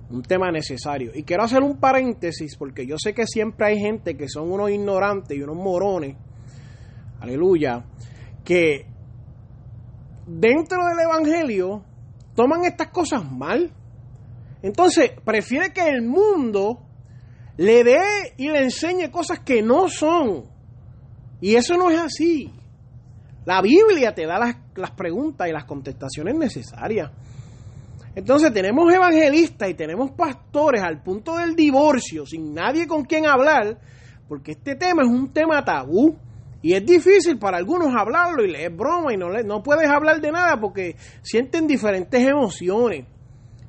Un 0.10 0.24
tema 0.24 0.52
necesario. 0.52 1.12
Y 1.16 1.24
quiero 1.24 1.44
hacer 1.44 1.62
un 1.64 1.80
paréntesis 1.80 2.58
porque 2.58 2.86
yo 2.86 2.98
sé 2.98 3.14
que 3.14 3.26
siempre 3.26 3.68
hay 3.68 3.80
gente 3.80 4.18
que 4.18 4.28
son 4.28 4.52
unos 4.52 4.70
ignorantes 4.70 5.38
y 5.38 5.42
unos 5.42 5.56
morones, 5.56 6.18
aleluya, 7.22 7.86
que 8.44 8.88
dentro 10.28 10.80
del 10.86 11.00
Evangelio 11.00 11.84
toman 12.36 12.66
estas 12.66 12.90
cosas 12.90 13.30
mal. 13.30 13.72
Entonces, 14.62 15.12
prefiere 15.24 15.72
que 15.72 15.88
el 15.88 16.02
mundo 16.02 16.80
le 17.58 17.84
dé 17.84 18.34
y 18.38 18.50
le 18.50 18.64
enseñe 18.64 19.10
cosas 19.12 19.40
que 19.40 19.62
no 19.62 19.88
son. 19.88 20.51
Y 21.42 21.56
eso 21.56 21.76
no 21.76 21.90
es 21.90 22.00
así. 22.00 22.50
La 23.46 23.62
Biblia 23.62 24.14
te 24.14 24.26
da 24.28 24.38
las, 24.38 24.56
las 24.76 24.92
preguntas 24.92 25.50
y 25.50 25.52
las 25.52 25.66
contestaciones 25.66 26.36
necesarias. 26.36 27.12
Entonces 28.14 28.54
tenemos 28.54 28.94
evangelistas 28.94 29.70
y 29.70 29.74
tenemos 29.74 30.12
pastores 30.12 30.84
al 30.84 31.02
punto 31.02 31.38
del 31.38 31.56
divorcio, 31.56 32.26
sin 32.26 32.54
nadie 32.54 32.86
con 32.86 33.06
quien 33.06 33.26
hablar, 33.26 33.80
porque 34.28 34.52
este 34.52 34.76
tema 34.76 35.04
es 35.04 35.10
un 35.10 35.32
tema 35.34 35.64
tabú. 35.64 36.16
Y 36.64 36.74
es 36.74 36.86
difícil 36.86 37.40
para 37.40 37.58
algunos 37.58 37.90
hablarlo 37.98 38.46
y 38.46 38.52
leer 38.52 38.72
broma 38.72 39.12
y 39.12 39.18
no, 39.18 39.32
le, 39.32 39.44
no 39.44 39.64
puedes 39.64 39.90
hablar 39.90 40.22
de 40.22 40.32
nada 40.32 40.60
porque 40.60 40.96
sienten 41.24 41.66
diferentes 41.66 42.22
emociones. 42.22 43.08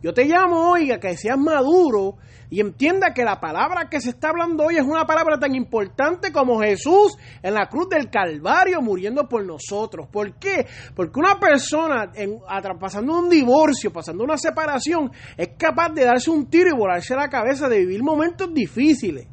Yo 0.03 0.13
te 0.13 0.25
llamo 0.25 0.73
hoy 0.73 0.91
a 0.91 0.99
que 0.99 1.17
seas 1.17 1.39
maduro 1.39 2.17
y 2.51 2.61
entienda 2.61 3.15
que 3.15 3.23
la 3.23 3.41
palabra 3.41 3.89
que 3.89 4.01
se 4.01 4.11
está 4.11 4.31
hablando 4.31 4.65
hoy 4.65 4.77
es 4.77 4.83
una 4.83 5.07
palabra 5.07 5.39
tan 5.39 5.55
importante 5.55 6.33
como 6.33 6.61
Jesús 6.61 7.17
en 7.41 7.55
la 7.55 7.69
cruz 7.69 7.89
del 7.89 8.11
Calvario 8.11 8.83
muriendo 8.83 9.29
por 9.29 9.47
nosotros. 9.47 10.09
¿Por 10.11 10.41
qué? 10.41 10.67
Porque 10.97 11.21
una 11.21 11.39
persona 11.39 12.11
en, 12.15 12.41
pasando 12.81 13.17
un 13.17 13.31
divorcio, 13.31 13.93
pasando 13.93 14.25
una 14.25 14.37
separación, 14.37 15.13
es 15.37 15.51
capaz 15.57 15.91
de 15.91 16.05
darse 16.05 16.31
un 16.31 16.51
tiro 16.51 16.71
y 16.71 16.77
volarse 16.77 17.15
la 17.15 17.29
cabeza, 17.29 17.69
de 17.69 17.79
vivir 17.79 18.03
momentos 18.03 18.53
difíciles. 18.53 19.29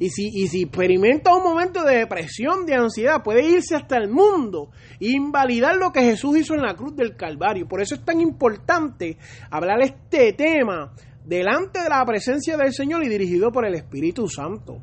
Y 0.00 0.10
si, 0.10 0.28
y 0.28 0.46
si 0.46 0.62
experimenta 0.62 1.34
un 1.34 1.42
momento 1.42 1.82
de 1.82 1.96
depresión, 1.96 2.64
de 2.66 2.74
ansiedad, 2.74 3.22
puede 3.22 3.44
irse 3.44 3.74
hasta 3.74 3.96
el 3.96 4.08
mundo 4.08 4.70
e 5.00 5.08
invalidar 5.10 5.76
lo 5.76 5.90
que 5.90 6.02
Jesús 6.02 6.38
hizo 6.38 6.54
en 6.54 6.62
la 6.62 6.74
cruz 6.74 6.94
del 6.94 7.16
Calvario. 7.16 7.66
Por 7.66 7.80
eso 7.80 7.96
es 7.96 8.04
tan 8.04 8.20
importante 8.20 9.18
hablar 9.50 9.80
este 9.82 10.32
tema 10.34 10.92
delante 11.24 11.82
de 11.82 11.88
la 11.88 12.04
presencia 12.04 12.56
del 12.56 12.72
Señor 12.72 13.04
y 13.04 13.08
dirigido 13.08 13.50
por 13.50 13.66
el 13.66 13.74
Espíritu 13.74 14.28
Santo. 14.28 14.78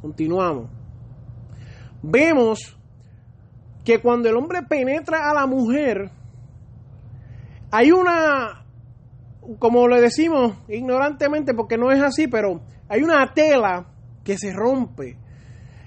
Continuamos. 0.00 0.70
Vemos 2.02 2.76
que 3.84 4.00
cuando 4.00 4.28
el 4.28 4.36
hombre 4.36 4.62
penetra 4.62 5.30
a 5.30 5.34
la 5.34 5.46
mujer, 5.46 6.10
hay 7.70 7.92
una, 7.92 8.64
como 9.58 9.88
le 9.88 10.00
decimos 10.00 10.56
ignorantemente, 10.68 11.54
porque 11.54 11.76
no 11.76 11.90
es 11.90 12.02
así, 12.02 12.28
pero 12.28 12.62
hay 12.88 13.02
una 13.02 13.32
tela 13.34 13.86
que 14.28 14.36
se 14.36 14.52
rompe. 14.52 15.16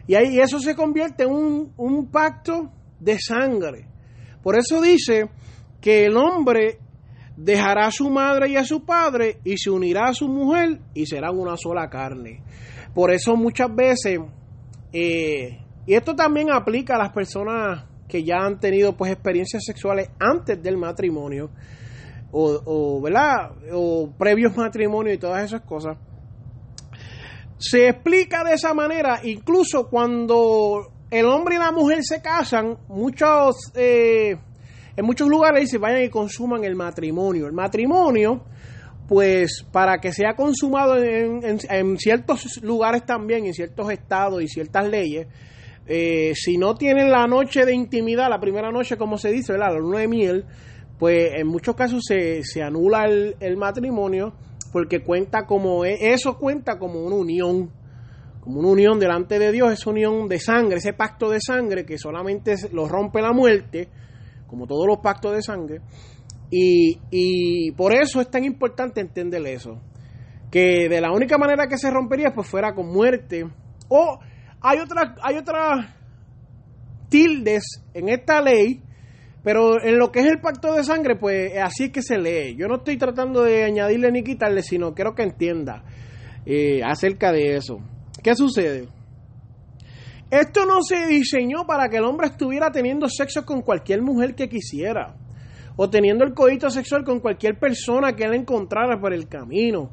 Y 0.07 0.15
ahí 0.15 0.39
eso 0.39 0.59
se 0.59 0.73
convierte 0.73 1.25
en 1.25 1.29
un, 1.29 1.73
un 1.77 2.09
pacto 2.09 2.71
de 2.99 3.19
sangre. 3.19 3.85
Por 4.41 4.57
eso 4.57 4.81
dice 4.81 5.29
que 5.79 6.05
el 6.05 6.17
hombre 6.17 6.79
dejará 7.37 7.85
a 7.85 7.91
su 7.91 8.09
madre 8.09 8.49
y 8.49 8.55
a 8.55 8.63
su 8.63 8.83
padre 8.83 9.37
y 9.43 9.59
se 9.59 9.69
unirá 9.69 10.09
a 10.09 10.15
su 10.15 10.27
mujer 10.27 10.79
y 10.95 11.05
serán 11.05 11.37
una 11.37 11.55
sola 11.55 11.87
carne. 11.87 12.41
Por 12.95 13.13
eso 13.13 13.35
muchas 13.35 13.75
veces, 13.75 14.17
eh, 14.91 15.59
y 15.85 15.93
esto 15.93 16.15
también 16.15 16.51
aplica 16.51 16.95
a 16.95 16.97
las 16.97 17.11
personas 17.11 17.85
que 18.07 18.23
ya 18.23 18.37
han 18.37 18.59
tenido 18.59 18.97
pues 18.97 19.11
experiencias 19.11 19.63
sexuales 19.63 20.09
antes 20.19 20.63
del 20.63 20.77
matrimonio 20.77 21.51
o, 22.31 22.59
o 22.65 23.01
¿verdad? 23.01 23.51
o 23.71 24.09
previos 24.17 24.57
matrimonios 24.57 25.15
y 25.15 25.19
todas 25.19 25.43
esas 25.43 25.61
cosas 25.61 25.95
se 27.61 27.89
explica 27.89 28.43
de 28.43 28.55
esa 28.55 28.73
manera, 28.73 29.19
incluso 29.23 29.87
cuando 29.87 30.91
el 31.11 31.25
hombre 31.27 31.55
y 31.55 31.59
la 31.59 31.71
mujer 31.71 31.99
se 32.01 32.19
casan, 32.19 32.75
muchos, 32.87 33.71
eh, 33.75 34.35
en 34.95 35.05
muchos 35.05 35.29
lugares 35.29 35.69
se 35.69 35.77
vayan 35.77 36.01
y 36.01 36.09
consuman 36.09 36.63
el 36.63 36.75
matrimonio. 36.75 37.45
El 37.45 37.53
matrimonio, 37.53 38.45
pues 39.07 39.63
para 39.71 39.99
que 39.99 40.11
sea 40.11 40.33
consumado 40.35 40.97
en, 40.97 41.99
ciertos 41.99 42.63
lugares 42.63 43.05
también, 43.05 43.45
en 43.45 43.53
ciertos 43.53 43.91
estados 43.91 44.41
y 44.41 44.47
ciertas 44.47 44.89
leyes, 44.89 45.27
eh, 45.85 46.33
si 46.33 46.57
no 46.57 46.73
tienen 46.73 47.11
la 47.11 47.27
noche 47.27 47.63
de 47.63 47.75
intimidad, 47.75 48.27
la 48.27 48.39
primera 48.39 48.71
noche, 48.71 48.97
como 48.97 49.19
se 49.19 49.31
dice, 49.31 49.55
la 49.55 49.71
luna 49.71 49.99
de 49.99 50.07
miel, 50.07 50.45
pues 50.97 51.33
en 51.35 51.45
muchos 51.45 51.75
casos 51.75 52.01
se, 52.07 52.43
se 52.43 52.63
anula 52.63 53.05
el 53.05 53.57
matrimonio 53.57 54.33
porque 54.71 55.03
cuenta 55.03 55.45
como 55.45 55.85
e, 55.85 56.13
eso 56.13 56.37
cuenta 56.37 56.77
como 56.77 57.03
una 57.03 57.15
unión, 57.15 57.71
como 58.39 58.59
una 58.59 58.69
unión 58.69 58.99
delante 58.99 59.39
de 59.39 59.51
Dios, 59.51 59.71
esa 59.71 59.89
unión 59.89 60.27
de 60.27 60.39
sangre, 60.39 60.77
ese 60.77 60.93
pacto 60.93 61.29
de 61.29 61.39
sangre 61.41 61.85
que 61.85 61.97
solamente 61.97 62.55
lo 62.71 62.87
rompe 62.87 63.21
la 63.21 63.33
muerte 63.33 63.89
como 64.51 64.67
todos 64.67 64.85
los 64.85 64.99
pactos 64.99 65.33
de 65.33 65.41
sangre. 65.41 65.81
Y, 66.49 66.99
y 67.09 67.71
por 67.71 67.95
eso 67.95 68.19
es 68.19 68.29
tan 68.29 68.43
importante 68.43 68.99
entender 68.99 69.45
eso. 69.47 69.81
Que 70.51 70.89
de 70.89 70.99
la 70.99 71.13
única 71.13 71.37
manera 71.37 71.67
que 71.67 71.77
se 71.77 71.89
rompería 71.89 72.33
pues 72.33 72.49
fuera 72.49 72.73
con 72.75 72.91
muerte. 72.91 73.45
O 73.87 74.19
hay 74.59 74.79
otra, 74.79 75.15
hay 75.23 75.37
otras 75.37 75.95
tildes 77.07 77.83
en 77.93 78.09
esta 78.09 78.41
ley, 78.41 78.83
pero 79.43 79.83
en 79.83 79.97
lo 79.97 80.11
que 80.11 80.19
es 80.19 80.27
el 80.27 80.39
pacto 80.39 80.73
de 80.73 80.83
sangre, 80.83 81.15
pues 81.15 81.53
así 81.57 81.85
es 81.85 81.91
que 81.91 82.01
se 82.01 82.17
lee. 82.17 82.55
Yo 82.55 82.67
no 82.67 82.75
estoy 82.75 82.97
tratando 82.97 83.43
de 83.43 83.63
añadirle 83.63 84.11
ni 84.11 84.23
quitarle, 84.23 84.61
sino 84.61 84.93
quiero 84.93 85.15
que 85.15 85.23
entienda 85.23 85.83
eh, 86.45 86.83
acerca 86.83 87.31
de 87.31 87.55
eso. 87.55 87.79
¿Qué 88.21 88.35
sucede? 88.35 88.87
Esto 90.29 90.65
no 90.65 90.81
se 90.81 91.07
diseñó 91.07 91.65
para 91.65 91.89
que 91.89 91.97
el 91.97 92.05
hombre 92.05 92.27
estuviera 92.27 92.71
teniendo 92.71 93.09
sexo 93.09 93.43
con 93.45 93.61
cualquier 93.61 94.01
mujer 94.01 94.35
que 94.35 94.47
quisiera 94.47 95.15
o 95.75 95.89
teniendo 95.89 96.23
el 96.23 96.33
coito 96.33 96.69
sexual 96.69 97.03
con 97.03 97.19
cualquier 97.19 97.57
persona 97.57 98.15
que 98.15 98.25
él 98.25 98.35
encontrara 98.35 98.99
por 98.99 99.13
el 99.13 99.27
camino. 99.27 99.91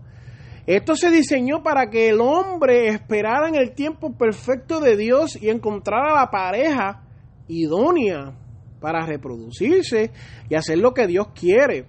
Esto 0.66 0.94
se 0.94 1.10
diseñó 1.10 1.62
para 1.62 1.88
que 1.88 2.10
el 2.10 2.20
hombre 2.20 2.88
esperara 2.88 3.48
en 3.48 3.54
el 3.54 3.72
tiempo 3.72 4.12
perfecto 4.16 4.80
de 4.80 4.98
Dios 4.98 5.40
y 5.40 5.48
encontrara 5.48 6.14
la 6.14 6.30
pareja 6.30 7.02
idónea 7.48 8.34
para 8.80 9.04
reproducirse 9.06 10.10
y 10.48 10.54
hacer 10.54 10.78
lo 10.78 10.94
que 10.94 11.06
Dios 11.06 11.28
quiere. 11.34 11.86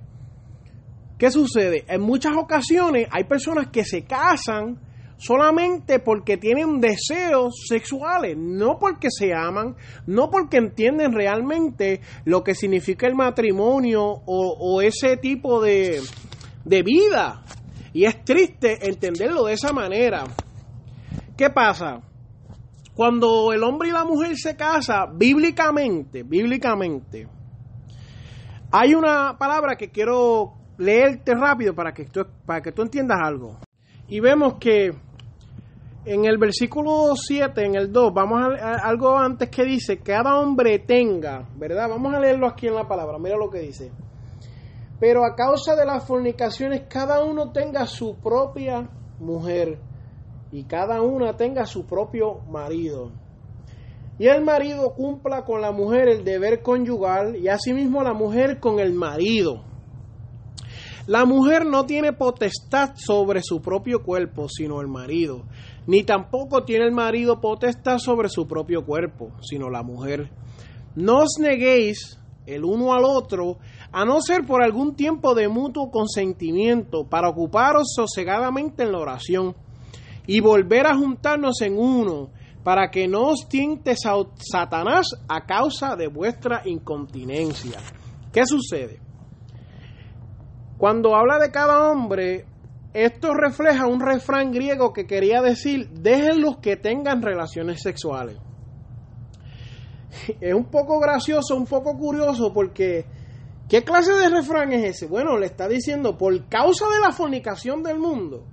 ¿Qué 1.18 1.32
sucede? 1.32 1.84
En 1.88 2.02
muchas 2.02 2.36
ocasiones 2.38 3.08
hay 3.12 3.26
personas 3.26 3.68
que 3.68 3.84
se 3.84 4.04
casan 4.04 4.80
solamente 5.18 6.00
porque 6.00 6.38
tienen 6.38 6.80
deseos 6.80 7.66
sexuales, 7.68 8.38
no 8.38 8.80
porque 8.80 9.10
se 9.12 9.34
aman, 9.34 9.76
no 10.08 10.30
porque 10.30 10.58
entienden 10.58 11.12
realmente 11.12 12.00
lo 12.24 12.44
que 12.44 12.56
significa 12.56 13.06
el 13.06 13.16
matrimonio 13.16 14.02
o, 14.26 14.82
ese 14.82 15.18
tipo 15.18 15.62
de, 15.62 16.02
de 16.64 16.84
vida. 16.84 17.44
Y 17.92 18.06
es 18.06 18.24
triste 18.24 18.88
entenderlo 18.88 19.46
de 19.46 19.54
esa 19.54 19.74
manera. 19.74 20.24
¿Qué 21.36 21.50
pasa? 21.50 22.02
Cuando 23.00 23.54
el 23.54 23.64
hombre 23.64 23.88
y 23.88 23.92
la 23.94 24.04
mujer 24.04 24.36
se 24.36 24.58
casan, 24.58 25.18
bíblicamente, 25.18 26.24
bíblicamente, 26.24 27.30
hay 28.74 28.94
una 28.94 29.38
palabra 29.38 29.78
que 29.78 29.90
quiero 29.90 30.56
leerte 30.78 31.34
rápido 31.34 31.74
para 31.74 31.94
que 31.94 32.08
tú, 32.08 32.26
para 32.46 32.62
que 32.62 32.74
tú 32.74 32.82
entiendas 32.82 33.20
algo. 33.24 33.58
Y 34.10 34.20
vemos 34.20 34.56
que 34.60 34.92
en 36.04 36.26
el 36.26 36.38
versículo 36.38 37.16
7, 37.16 37.68
en 37.68 37.76
el 37.76 37.90
2, 37.90 38.14
vamos 38.14 38.42
a, 38.60 38.86
algo 38.86 39.18
antes 39.18 39.50
que 39.50 39.64
dice, 39.64 40.00
cada 40.00 40.38
hombre 40.38 40.80
tenga, 40.80 41.48
¿verdad? 41.56 41.88
Vamos 41.88 42.14
a 42.14 42.20
leerlo 42.20 42.48
aquí 42.48 42.68
en 42.68 42.76
la 42.76 42.86
palabra, 42.86 43.18
mira 43.18 43.38
lo 43.38 43.50
que 43.50 43.60
dice. 43.60 43.94
Pero 45.00 45.24
a 45.24 45.38
causa 45.38 45.74
de 45.74 45.86
las 45.86 46.06
fornicaciones, 46.06 46.82
cada 46.90 47.24
uno 47.24 47.54
tenga 47.54 47.86
su 47.86 48.18
propia 48.18 48.90
mujer 49.20 49.88
y 50.52 50.64
cada 50.64 51.02
una 51.02 51.36
tenga 51.36 51.66
su 51.66 51.86
propio 51.86 52.40
marido. 52.50 53.12
Y 54.18 54.28
el 54.28 54.44
marido 54.44 54.94
cumpla 54.96 55.46
con 55.46 55.62
la 55.62 55.72
mujer 55.72 56.10
el 56.10 56.24
deber 56.24 56.62
conyugal 56.62 57.36
y 57.38 57.48
asimismo 57.48 58.04
la 58.04 58.14
mujer 58.14 58.60
con 58.60 58.80
el 58.80 58.94
marido. 58.94 59.64
La 61.08 61.26
mujer 61.26 61.66
no 61.66 61.86
tiene 61.86 62.14
potestad 62.14 62.92
sobre 62.96 63.42
su 63.42 63.62
propio 63.62 64.04
cuerpo, 64.04 64.48
sino 64.50 64.82
el 64.82 64.88
marido 64.88 65.46
ni 65.90 66.04
tampoco 66.04 66.66
tiene 66.66 66.86
el 66.86 66.92
marido 66.92 67.42
potestad 67.42 67.98
sobre 67.98 68.30
su 68.30 68.48
propio 68.48 68.86
cuerpo, 68.86 69.32
sino 69.42 69.72
la 69.72 69.82
mujer. 69.82 70.30
No 70.96 71.22
os 71.22 71.40
neguéis 71.40 72.20
el 72.46 72.64
uno 72.64 72.94
al 72.94 73.06
otro, 73.06 73.58
a 73.92 74.06
no 74.06 74.22
ser 74.22 74.46
por 74.46 74.62
algún 74.62 74.96
tiempo 74.96 75.34
de 75.34 75.48
mutuo 75.48 75.90
consentimiento, 75.90 77.06
para 77.10 77.30
ocuparos 77.30 77.92
sosegadamente 77.96 78.84
en 78.84 78.92
la 78.92 79.00
oración 79.00 79.56
y 80.32 80.42
volver 80.42 80.86
a 80.86 80.96
juntarnos 80.96 81.60
en 81.62 81.76
uno, 81.76 82.30
para 82.64 82.92
que 82.92 83.08
no 83.08 83.30
os 83.30 83.50
tiente 83.50 83.96
Satanás 83.96 85.08
a 85.28 85.48
causa 85.48 85.96
de 85.96 86.06
vuestra 86.06 86.62
incontinencia. 86.66 87.80
¿Qué 88.32 88.46
sucede? 88.46 89.00
Cuando 90.78 91.16
habla 91.16 91.40
de 91.40 91.50
cada 91.50 91.90
hombre, 91.90 92.46
esto 92.94 93.34
refleja 93.34 93.88
un 93.88 94.00
refrán 94.00 94.52
griego 94.52 94.94
que 94.94 95.08
quería 95.08 95.42
decir, 95.42 95.90
déjenlos 95.90 96.58
que 96.58 96.78
tengan 96.78 97.24
relaciones 97.24 97.82
sexuales. 97.82 98.38
Es 100.40 100.54
un 100.54 100.66
poco 100.66 101.00
gracioso, 101.00 101.56
un 101.56 101.66
poco 101.66 101.98
curioso, 101.98 102.54
porque 102.54 103.08
¿qué 103.68 103.84
clase 103.84 104.14
de 104.14 104.30
refrán 104.30 104.74
es 104.74 104.98
ese? 104.98 105.08
Bueno, 105.08 105.40
le 105.40 105.48
está 105.48 105.68
diciendo, 105.68 106.20
por 106.20 106.48
causa 106.50 106.86
de 106.88 107.00
la 107.00 107.12
fornicación 107.12 107.82
del 107.82 107.98
mundo, 107.98 108.46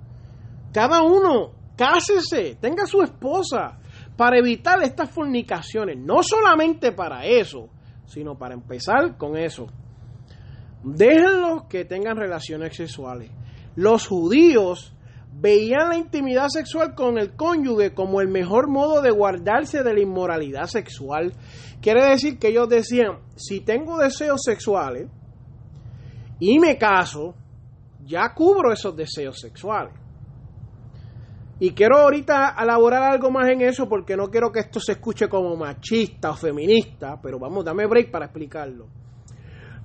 cada 0.73 1.03
uno 1.03 1.56
cásese, 1.77 2.57
tenga 2.59 2.85
su 2.85 3.01
esposa, 3.01 3.79
para 4.17 4.37
evitar 4.39 4.83
estas 4.83 5.09
fornicaciones. 5.09 5.97
No 5.97 6.23
solamente 6.23 6.91
para 6.91 7.25
eso, 7.25 7.69
sino 8.05 8.37
para 8.37 8.55
empezar 8.55 9.17
con 9.17 9.37
eso. 9.37 9.67
Déjenlos 10.83 11.63
que 11.69 11.85
tengan 11.85 12.17
relaciones 12.17 12.75
sexuales 12.75 13.31
los 13.77 14.07
judíos 14.07 14.91
veían 15.31 15.89
la 15.89 15.97
intimidad 15.97 16.47
sexual 16.49 16.95
con 16.95 17.19
el 17.19 17.35
cónyuge 17.35 17.93
como 17.93 18.21
el 18.21 18.27
mejor 18.27 18.69
modo 18.69 19.03
de 19.03 19.11
guardarse 19.11 19.83
de 19.83 19.93
la 19.93 20.01
inmoralidad 20.01 20.65
sexual. 20.65 21.33
Quiere 21.79 22.09
decir 22.09 22.39
que 22.39 22.47
ellos 22.47 22.67
decían, 22.67 23.19
si 23.35 23.61
tengo 23.61 23.99
deseos 23.99 24.41
sexuales 24.43 25.09
y 26.39 26.57
me 26.57 26.79
caso, 26.79 27.35
ya 28.03 28.33
cubro 28.33 28.73
esos 28.73 28.95
deseos 28.95 29.39
sexuales. 29.39 29.93
Y 31.59 31.71
quiero 31.71 31.97
ahorita 31.97 32.55
elaborar 32.61 33.03
algo 33.03 33.31
más 33.31 33.49
en 33.49 33.61
eso 33.61 33.89
porque 33.89 34.15
no 34.15 34.29
quiero 34.29 34.51
que 34.51 34.59
esto 34.59 34.79
se 34.79 34.93
escuche 34.93 35.27
como 35.27 35.55
machista 35.55 36.31
o 36.31 36.35
feminista, 36.35 37.19
pero 37.21 37.39
vamos, 37.39 37.65
dame 37.65 37.87
break 37.87 38.11
para 38.11 38.25
explicarlo. 38.25 38.87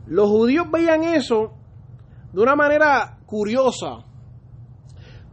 Los 0.06 0.28
judíos 0.28 0.70
veían 0.70 1.02
eso 1.04 1.54
de 2.32 2.40
una 2.42 2.54
manera 2.54 3.18
curiosa. 3.24 4.04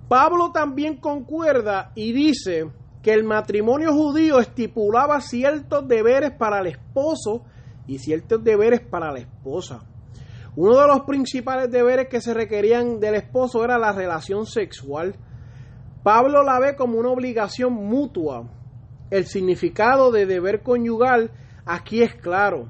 Pablo 0.08 0.52
también 0.52 0.98
concuerda 0.98 1.92
y 1.96 2.14
dice 2.14 2.72
que 3.02 3.14
el 3.14 3.24
matrimonio 3.24 3.94
judío 3.94 4.40
estipulaba 4.40 5.22
ciertos 5.22 5.88
deberes 5.88 6.32
para 6.32 6.60
el 6.60 6.68
esposo 6.68 7.44
y 7.88 8.00
ciertos 8.00 8.44
deberes 8.44 8.82
para 8.82 9.12
la 9.12 9.20
esposa. 9.20 9.82
Uno 10.56 10.80
de 10.80 10.88
los 10.88 11.02
principales 11.02 11.72
deberes 11.72 12.08
que 12.10 12.22
se 12.22 12.34
requerían 12.34 13.00
del 13.00 13.16
esposo 13.16 13.64
era 13.64 13.78
la 13.78 13.92
relación 13.92 14.46
sexual. 14.46 15.16
Pablo 16.04 16.44
la 16.44 16.60
ve 16.60 16.76
como 16.76 16.98
una 16.98 17.10
obligación 17.10 17.74
mutua. 17.74 18.48
El 19.10 19.26
significado 19.26 20.12
de 20.12 20.26
deber 20.26 20.62
conyugal 20.62 21.32
aquí 21.66 22.02
es 22.02 22.16
claro. 22.16 22.70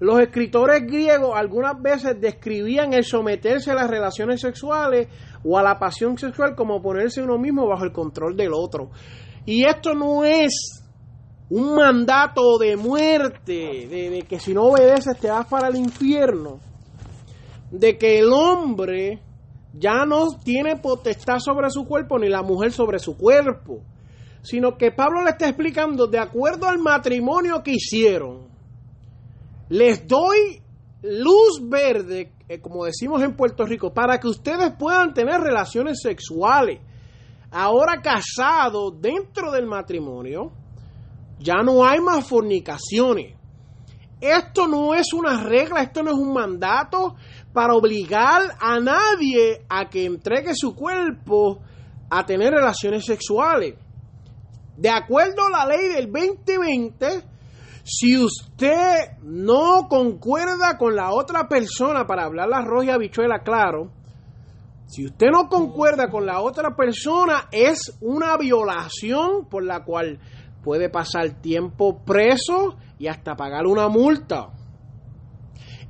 Los 0.00 0.18
escritores 0.20 0.86
griegos 0.86 1.32
algunas 1.34 1.80
veces 1.80 2.18
describían 2.18 2.94
el 2.94 3.04
someterse 3.04 3.70
a 3.70 3.74
las 3.74 3.90
relaciones 3.90 4.40
sexuales 4.40 5.08
o 5.44 5.58
a 5.58 5.62
la 5.62 5.78
pasión 5.78 6.16
sexual 6.16 6.54
como 6.56 6.80
ponerse 6.80 7.22
uno 7.22 7.38
mismo 7.38 7.66
bajo 7.66 7.84
el 7.84 7.92
control 7.92 8.34
del 8.34 8.52
otro. 8.54 8.90
Y 9.44 9.64
esto 9.66 9.94
no 9.94 10.24
es 10.24 10.80
un 11.50 11.74
mandato 11.74 12.56
de 12.58 12.76
muerte, 12.76 13.86
de, 13.88 14.24
que 14.28 14.38
si 14.38 14.54
no 14.54 14.64
obedeces 14.64 15.18
te 15.18 15.28
vas 15.30 15.46
para 15.46 15.68
el 15.68 15.76
infierno, 15.76 16.60
de 17.70 17.98
que 17.98 18.20
el 18.20 18.32
hombre 18.32 19.20
ya 19.72 20.04
no 20.04 20.38
tiene 20.42 20.76
potestad 20.76 21.38
sobre 21.38 21.70
su 21.70 21.84
cuerpo 21.86 22.18
ni 22.18 22.28
la 22.28 22.42
mujer 22.42 22.72
sobre 22.72 22.98
su 22.98 23.16
cuerpo, 23.16 23.82
sino 24.42 24.76
que 24.76 24.90
Pablo 24.90 25.22
le 25.22 25.30
está 25.30 25.46
explicando 25.46 26.06
de 26.06 26.18
acuerdo 26.18 26.66
al 26.66 26.78
matrimonio 26.78 27.62
que 27.62 27.72
hicieron 27.72 28.50
les 29.70 30.04
doy 30.06 30.60
luz 31.02 31.60
verde, 31.62 32.32
eh, 32.48 32.60
como 32.60 32.84
decimos 32.84 33.22
en 33.22 33.36
Puerto 33.36 33.64
Rico, 33.64 33.94
para 33.94 34.18
que 34.18 34.26
ustedes 34.26 34.72
puedan 34.76 35.14
tener 35.14 35.40
relaciones 35.40 36.00
sexuales. 36.02 36.80
Ahora 37.52 38.02
casados 38.02 39.00
dentro 39.00 39.52
del 39.52 39.66
matrimonio, 39.66 40.50
ya 41.38 41.62
no 41.62 41.84
hay 41.84 42.00
más 42.00 42.26
fornicaciones. 42.26 43.36
Esto 44.20 44.68
no 44.68 44.94
es 44.94 45.12
una 45.12 45.42
regla, 45.42 45.82
esto 45.82 46.02
no 46.02 46.10
es 46.10 46.16
un 46.16 46.32
mandato 46.32 47.16
para 47.52 47.74
obligar 47.74 48.42
a 48.60 48.78
nadie 48.78 49.64
a 49.68 49.88
que 49.88 50.04
entregue 50.04 50.54
su 50.54 50.74
cuerpo 50.74 51.60
a 52.10 52.26
tener 52.26 52.52
relaciones 52.52 53.04
sexuales. 53.06 53.76
De 54.76 54.90
acuerdo 54.90 55.46
a 55.46 55.50
la 55.50 55.66
ley 55.66 55.88
del 55.88 56.10
2020, 56.12 57.24
si 57.82 58.18
usted 58.18 59.18
no 59.22 59.88
concuerda 59.88 60.76
con 60.76 60.94
la 60.94 61.12
otra 61.12 61.48
persona 61.48 62.06
para 62.06 62.24
hablar 62.24 62.48
la 62.48 62.62
roja 62.62 62.98
bichuela 62.98 63.40
claro, 63.42 63.90
si 64.86 65.06
usted 65.06 65.28
no 65.30 65.48
concuerda 65.48 66.10
con 66.10 66.26
la 66.26 66.40
otra 66.40 66.74
persona, 66.74 67.48
es 67.52 67.96
una 68.00 68.36
violación 68.36 69.48
por 69.48 69.64
la 69.64 69.84
cual 69.84 70.18
puede 70.62 70.90
pasar 70.90 71.40
tiempo 71.40 72.02
preso 72.04 72.76
y 73.00 73.08
hasta 73.08 73.34
pagar 73.34 73.66
una 73.66 73.88
multa. 73.88 74.50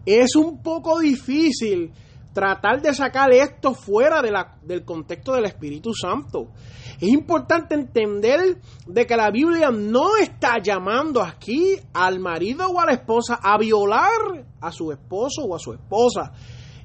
es 0.07 0.35
un 0.37 0.63
poco 0.63 1.01
difícil 1.01 1.93
tratar 2.33 2.81
de 2.81 2.95
sacar 2.95 3.33
esto 3.33 3.75
fuera 3.75 4.23
de 4.23 4.31
la, 4.31 4.57
del 4.63 4.85
contexto 4.85 5.33
del 5.33 5.45
Espíritu 5.45 5.93
Santo. 5.93 6.53
Es 7.01 7.09
importante 7.09 7.75
entender 7.75 8.59
de 8.87 9.07
que 9.07 9.17
la 9.17 9.31
Biblia 9.31 9.71
no 9.73 10.17
está 10.17 10.59
llamando 10.63 11.21
aquí 11.21 11.77
al 11.93 12.21
marido 12.21 12.69
o 12.69 12.81
a 12.81 12.87
la 12.87 12.93
esposa 12.93 13.41
a 13.43 13.59
violar 13.59 14.47
a 14.61 14.71
su 14.71 14.93
esposo 14.93 15.43
o 15.43 15.57
a 15.57 15.59
su 15.59 15.73
esposa. 15.73 16.33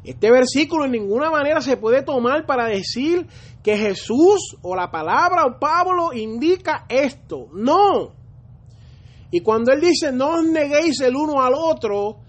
Este 0.04 0.32
versículo 0.32 0.86
en 0.86 0.92
ninguna 0.92 1.30
manera 1.30 1.62
se 1.62 1.78
puede 1.78 2.02
tomar 2.02 2.48
para 2.48 2.66
decir 2.66 3.28
que 3.62 3.78
Jesús 3.78 4.58
o 4.64 4.76
la 4.76 4.90
palabra 4.90 5.46
o 5.46 5.60
Pablo 5.60 6.14
indica 6.14 6.86
esto. 6.90 7.48
No. 7.54 8.25
Y 9.32 9.42
cuando 9.42 9.72
él 9.72 9.82
dice 9.82 10.12
no 10.12 10.36
os 10.36 10.44
neguéis 10.44 11.02
el 11.02 11.16
uno 11.16 11.42
al 11.42 11.54
otro, 11.56 12.20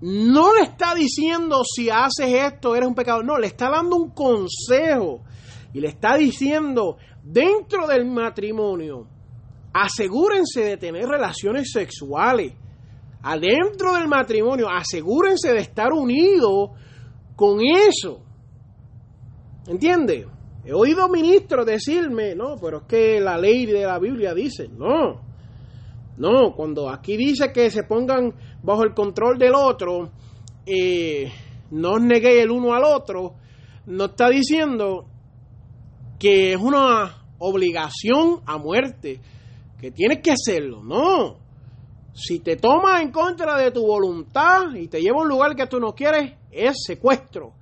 no 0.00 0.54
le 0.54 0.62
está 0.62 0.94
diciendo 0.94 1.62
si 1.64 1.88
haces 1.88 2.32
esto 2.32 2.76
eres 2.76 2.88
un 2.88 2.94
pecador, 2.94 3.24
no, 3.24 3.38
le 3.38 3.46
está 3.46 3.70
dando 3.70 3.96
un 3.96 4.10
consejo 4.10 5.22
y 5.72 5.80
le 5.80 5.88
está 5.88 6.16
diciendo 6.16 6.96
dentro 7.22 7.86
del 7.86 8.06
matrimonio, 8.06 9.06
asegúrense 9.72 10.62
de 10.62 10.76
tener 10.76 11.06
relaciones 11.06 11.70
sexuales. 11.72 12.54
Adentro 13.22 13.94
del 13.94 14.06
matrimonio, 14.06 14.68
asegúrense 14.70 15.52
de 15.52 15.58
estar 15.58 15.92
unidos 15.92 16.70
con 17.34 17.58
eso. 17.60 18.22
¿Entiende? 19.66 20.28
He 20.64 20.72
oído 20.72 21.08
ministros 21.08 21.66
decirme, 21.66 22.34
no, 22.36 22.56
pero 22.60 22.78
es 22.78 22.84
que 22.84 23.20
la 23.20 23.36
ley 23.36 23.66
de 23.66 23.84
la 23.84 23.98
Biblia 23.98 24.32
dice, 24.32 24.68
no, 24.68 25.25
no, 26.18 26.54
cuando 26.54 26.88
aquí 26.88 27.16
dice 27.16 27.52
que 27.52 27.70
se 27.70 27.84
pongan 27.84 28.34
bajo 28.62 28.84
el 28.84 28.94
control 28.94 29.38
del 29.38 29.54
otro, 29.54 30.10
eh, 30.64 31.30
no 31.70 31.92
os 31.92 32.00
neguéis 32.00 32.42
el 32.42 32.50
uno 32.50 32.74
al 32.74 32.84
otro, 32.84 33.34
no 33.86 34.06
está 34.06 34.28
diciendo 34.30 35.06
que 36.18 36.52
es 36.52 36.60
una 36.60 37.24
obligación 37.38 38.40
a 38.46 38.56
muerte, 38.58 39.20
que 39.78 39.90
tienes 39.90 40.20
que 40.22 40.32
hacerlo, 40.32 40.82
no. 40.82 41.38
Si 42.14 42.40
te 42.40 42.56
tomas 42.56 43.02
en 43.02 43.12
contra 43.12 43.58
de 43.58 43.70
tu 43.70 43.86
voluntad 43.86 44.74
y 44.74 44.88
te 44.88 45.02
lleva 45.02 45.18
a 45.18 45.22
un 45.22 45.28
lugar 45.28 45.54
que 45.54 45.66
tú 45.66 45.78
no 45.78 45.94
quieres, 45.94 46.32
es 46.50 46.82
secuestro. 46.86 47.52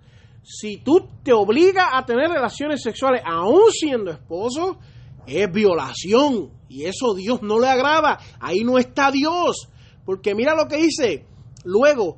Si 0.44 0.76
tú 0.76 1.08
te 1.24 1.32
obligas 1.32 1.86
a 1.92 2.04
tener 2.04 2.30
relaciones 2.30 2.80
sexuales 2.82 3.22
aún 3.24 3.70
siendo 3.72 4.12
esposo, 4.12 4.78
es 5.26 5.50
violación. 5.50 6.50
Y 6.74 6.86
eso 6.86 7.14
Dios 7.14 7.40
no 7.40 7.60
le 7.60 7.68
agrada. 7.68 8.18
Ahí 8.40 8.64
no 8.64 8.78
está 8.78 9.12
Dios. 9.12 9.68
Porque 10.04 10.34
mira 10.34 10.56
lo 10.56 10.66
que 10.66 10.76
dice. 10.76 11.24
Luego, 11.62 12.16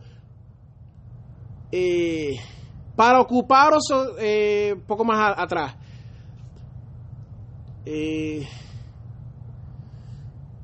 eh, 1.70 2.36
para 2.96 3.20
ocuparos 3.20 3.84
eh, 4.18 4.74
poco 4.86 5.04
más 5.04 5.34
atrás. 5.36 5.76
Eh, 7.84 8.48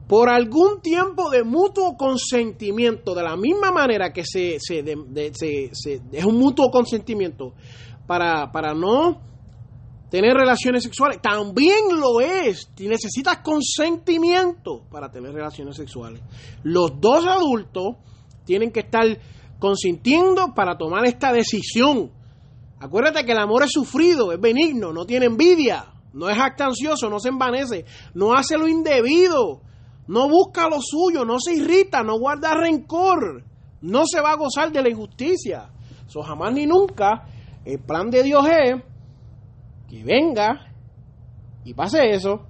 por 0.08 0.30
algún 0.30 0.80
tiempo 0.80 1.28
de 1.28 1.44
mutuo 1.44 1.94
consentimiento, 1.98 3.14
de 3.14 3.22
la 3.22 3.36
misma 3.36 3.70
manera 3.72 4.10
que 4.10 4.24
se, 4.24 4.56
se, 4.58 4.82
se, 5.34 6.00
es 6.12 6.24
un 6.24 6.38
mutuo 6.38 6.70
consentimiento 6.70 7.52
para, 8.06 8.50
para 8.52 8.72
no 8.72 9.31
tener 10.12 10.34
relaciones 10.34 10.82
sexuales, 10.82 11.22
también 11.22 11.98
lo 11.98 12.20
es. 12.20 12.70
Necesitas 12.78 13.38
consentimiento 13.38 14.84
para 14.90 15.10
tener 15.10 15.32
relaciones 15.32 15.74
sexuales. 15.74 16.20
Los 16.62 17.00
dos 17.00 17.26
adultos 17.26 17.96
tienen 18.44 18.70
que 18.70 18.80
estar 18.80 19.06
consintiendo 19.58 20.52
para 20.54 20.76
tomar 20.76 21.06
esta 21.06 21.32
decisión. 21.32 22.12
Acuérdate 22.78 23.24
que 23.24 23.32
el 23.32 23.38
amor 23.38 23.62
es 23.62 23.70
sufrido, 23.72 24.32
es 24.32 24.38
benigno, 24.38 24.92
no 24.92 25.06
tiene 25.06 25.24
envidia, 25.24 25.94
no 26.12 26.28
es 26.28 26.38
actancioso, 26.38 27.08
no 27.08 27.18
se 27.18 27.30
envanece, 27.30 27.86
no 28.12 28.34
hace 28.34 28.58
lo 28.58 28.68
indebido, 28.68 29.62
no 30.08 30.28
busca 30.28 30.68
lo 30.68 30.82
suyo, 30.82 31.24
no 31.24 31.40
se 31.40 31.54
irrita, 31.54 32.02
no 32.02 32.18
guarda 32.18 32.52
rencor, 32.52 33.46
no 33.80 34.02
se 34.04 34.20
va 34.20 34.32
a 34.32 34.36
gozar 34.36 34.70
de 34.72 34.82
la 34.82 34.90
injusticia. 34.90 35.70
Eso 36.06 36.20
jamás 36.22 36.52
ni 36.52 36.66
nunca. 36.66 37.24
El 37.64 37.78
plan 37.78 38.10
de 38.10 38.22
Dios 38.24 38.46
es 38.46 38.91
que 39.92 40.02
venga 40.02 40.72
y 41.66 41.74
pase 41.74 42.12
eso. 42.12 42.46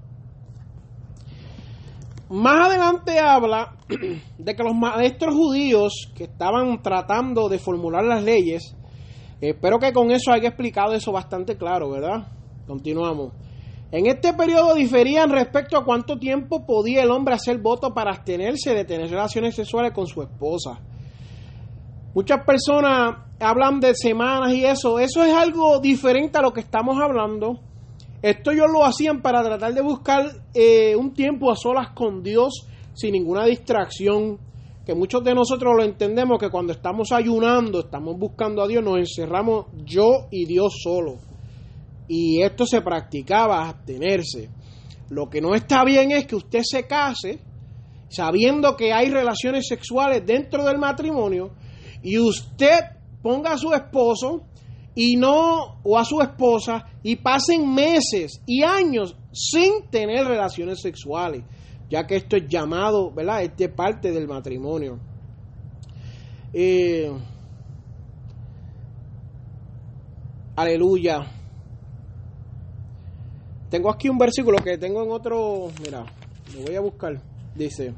Más 2.31 2.68
adelante 2.68 3.18
habla 3.18 3.74
de 4.38 4.55
que 4.55 4.62
los 4.62 4.76
maestros 4.76 5.35
judíos 5.35 6.12
que 6.14 6.24
estaban 6.24 6.81
tratando 6.83 7.48
de 7.48 7.59
formular 7.59 8.05
las 8.05 8.22
leyes, 8.22 8.76
espero 9.40 9.81
que 9.81 9.92
con 9.92 10.12
eso 10.12 10.31
haya 10.31 10.50
explicado 10.50 10.92
eso 10.92 11.11
bastante 11.11 11.57
claro, 11.57 11.90
¿verdad? 11.90 12.28
Continuamos. 12.68 13.33
En 13.90 14.07
este 14.07 14.35
periodo 14.35 14.76
diferían 14.76 15.28
respecto 15.28 15.76
a 15.76 15.85
cuánto 15.85 16.20
tiempo 16.20 16.64
podía 16.64 17.02
el 17.02 17.11
hombre 17.11 17.35
hacer 17.35 17.59
voto 17.59 17.92
para 17.92 18.12
abstenerse 18.12 18.72
de 18.72 18.85
tener 18.85 19.11
relaciones 19.11 19.57
sexuales 19.57 19.92
con 19.92 20.07
su 20.07 20.22
esposa. 20.22 20.81
Muchas 22.14 22.44
personas 22.44 23.16
hablan 23.40 23.81
de 23.81 23.94
semanas 23.94 24.53
y 24.53 24.64
eso. 24.64 24.98
Eso 24.98 25.25
es 25.25 25.33
algo 25.33 25.81
diferente 25.81 26.38
a 26.38 26.42
lo 26.42 26.53
que 26.53 26.61
estamos 26.61 26.98
hablando. 27.01 27.61
Esto 28.20 28.51
ellos 28.51 28.66
lo 28.70 28.85
hacían 28.85 29.22
para 29.22 29.42
tratar 29.42 29.72
de 29.72 29.81
buscar 29.81 30.27
eh, 30.53 30.94
un 30.94 31.14
tiempo 31.14 31.51
a 31.51 31.57
solas 31.57 31.90
con 31.94 32.22
Dios 32.22 32.66
sin 32.92 33.12
ninguna 33.12 33.46
distracción. 33.46 34.38
Que 34.85 34.94
muchos 34.94 35.25
de 35.25 35.35
nosotros 35.35 35.72
lo 35.77 35.85
entendemos 35.85 36.38
que 36.38 36.51
cuando 36.51 36.72
estamos 36.72 37.12
ayunando, 37.12 37.81
estamos 37.81 38.18
buscando 38.18 38.62
a 38.62 38.68
Dios, 38.68 38.85
nos 38.85 38.98
encerramos 38.98 39.66
yo 39.85 40.27
y 40.31 40.44
Dios 40.44 40.81
solo. 40.83 41.16
Y 42.09 42.42
esto 42.42 42.66
se 42.66 42.83
practicaba 42.83 43.68
abstenerse. 43.68 44.51
Lo 45.09 45.31
que 45.31 45.40
no 45.40 45.55
está 45.55 45.85
bien 45.85 46.11
es 46.11 46.27
que 46.27 46.37
usted 46.37 46.61
se 46.62 46.87
case 46.87 47.40
sabiendo 48.09 48.77
que 48.77 48.92
hay 48.92 49.09
relaciones 49.09 49.66
sexuales 49.66 50.27
dentro 50.27 50.64
del 50.64 50.79
matrimonio 50.79 51.53
y 52.02 52.18
usted 52.18 52.80
ponga 53.22 53.52
a 53.52 53.58
su 53.58 53.72
esposo 53.72 54.42
y 54.94 55.16
no 55.16 55.80
o 55.82 55.98
a 55.98 56.04
su 56.04 56.20
esposa 56.20 56.84
y 57.02 57.16
pasen 57.16 57.72
meses 57.72 58.42
y 58.46 58.62
años 58.62 59.16
sin 59.32 59.88
tener 59.90 60.26
relaciones 60.26 60.80
sexuales, 60.80 61.44
ya 61.88 62.06
que 62.06 62.16
esto 62.16 62.36
es 62.36 62.46
llamado, 62.48 63.10
¿verdad? 63.12 63.42
Este 63.42 63.68
parte 63.68 64.12
del 64.12 64.28
matrimonio. 64.28 64.98
Eh, 66.52 67.10
aleluya. 70.56 71.22
Tengo 73.70 73.90
aquí 73.90 74.10
un 74.10 74.18
versículo 74.18 74.58
que 74.58 74.76
tengo 74.76 75.02
en 75.02 75.10
otro, 75.10 75.70
mira, 75.82 76.04
lo 76.54 76.62
voy 76.66 76.74
a 76.74 76.80
buscar. 76.80 77.22
Dice, 77.54 77.94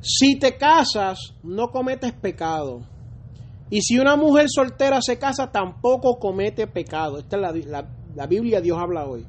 si 0.00 0.36
te 0.36 0.56
casas, 0.56 1.18
no 1.44 1.68
cometes 1.68 2.12
pecado 2.12 2.93
y 3.70 3.82
si 3.82 3.98
una 3.98 4.16
mujer 4.16 4.46
soltera 4.48 5.00
se 5.00 5.18
casa, 5.18 5.50
tampoco 5.50 6.18
comete 6.18 6.66
pecado. 6.66 7.18
Esta 7.18 7.36
es 7.36 7.66
la, 7.66 7.86
la, 8.14 8.26
Biblia, 8.26 8.60
Dios 8.60 8.78
habla 8.78 9.06
hoy. 9.06 9.26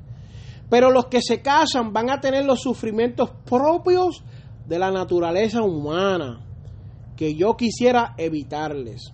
Pero 0.70 0.92
los 0.92 1.06
que 1.06 1.22
se 1.22 1.42
casan 1.42 1.94
van 1.94 2.10
a 2.10 2.20
tener 2.20 2.46
los 2.46 2.62
sufrimientos 2.62 3.30
propios 3.46 4.24
de 4.68 4.80
la 4.80 4.92
naturaleza 4.92 5.62
humana 5.62 6.42
que 7.16 7.36
yo 7.36 7.56
quisiera 7.56 8.14
evitarles. 8.18 9.14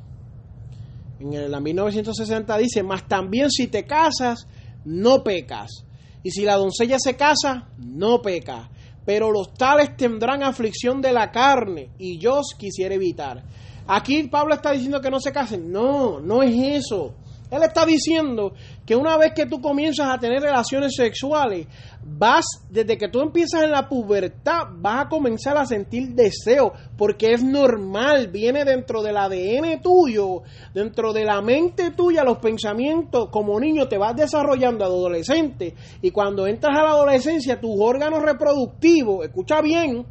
En 1.19 1.51
la 1.51 1.59
1960 1.59 2.57
dice, 2.57 2.81
mas 2.81 3.07
también 3.07 3.51
si 3.51 3.67
te 3.67 3.85
casas, 3.85 4.47
no 4.85 5.23
pecas. 5.23 5.85
Y 6.23 6.31
si 6.31 6.43
la 6.43 6.55
doncella 6.55 6.97
se 6.99 7.15
casa, 7.15 7.69
no 7.77 8.21
peca. 8.21 8.69
Pero 9.05 9.31
los 9.31 9.53
tales 9.53 9.95
tendrán 9.97 10.43
aflicción 10.43 11.01
de 11.01 11.13
la 11.13 11.31
carne 11.31 11.89
y 11.97 12.19
yo 12.19 12.41
quisiera 12.57 12.95
evitar. 12.95 13.43
Aquí 13.87 14.23
Pablo 14.27 14.53
está 14.53 14.71
diciendo 14.71 15.01
que 15.01 15.09
no 15.09 15.19
se 15.19 15.31
casen. 15.31 15.71
No, 15.71 16.19
no 16.19 16.43
es 16.43 16.85
eso. 16.85 17.15
Él 17.51 17.63
está 17.63 17.85
diciendo 17.85 18.53
que 18.85 18.95
una 18.95 19.17
vez 19.17 19.33
que 19.33 19.45
tú 19.45 19.59
comienzas 19.59 20.07
a 20.07 20.17
tener 20.17 20.41
relaciones 20.41 20.95
sexuales, 20.95 21.67
vas, 22.01 22.45
desde 22.69 22.97
que 22.97 23.09
tú 23.09 23.19
empiezas 23.19 23.63
en 23.63 23.71
la 23.71 23.89
pubertad, 23.89 24.67
vas 24.77 25.05
a 25.05 25.09
comenzar 25.09 25.57
a 25.57 25.65
sentir 25.65 26.15
deseo, 26.15 26.71
porque 26.97 27.33
es 27.33 27.43
normal, 27.43 28.29
viene 28.29 28.63
dentro 28.63 29.03
del 29.03 29.17
ADN 29.17 29.81
tuyo, 29.81 30.43
dentro 30.73 31.11
de 31.11 31.25
la 31.25 31.41
mente 31.41 31.91
tuya, 31.91 32.23
los 32.23 32.37
pensamientos, 32.37 33.27
como 33.29 33.59
niño 33.59 33.89
te 33.89 33.97
vas 33.97 34.15
desarrollando 34.15 34.85
adolescente, 34.85 35.75
y 36.01 36.09
cuando 36.11 36.47
entras 36.47 36.77
a 36.77 36.83
la 36.83 36.91
adolescencia, 36.91 37.59
tus 37.59 37.75
órganos 37.77 38.21
reproductivos, 38.23 39.25
escucha 39.25 39.61
bien, 39.61 40.05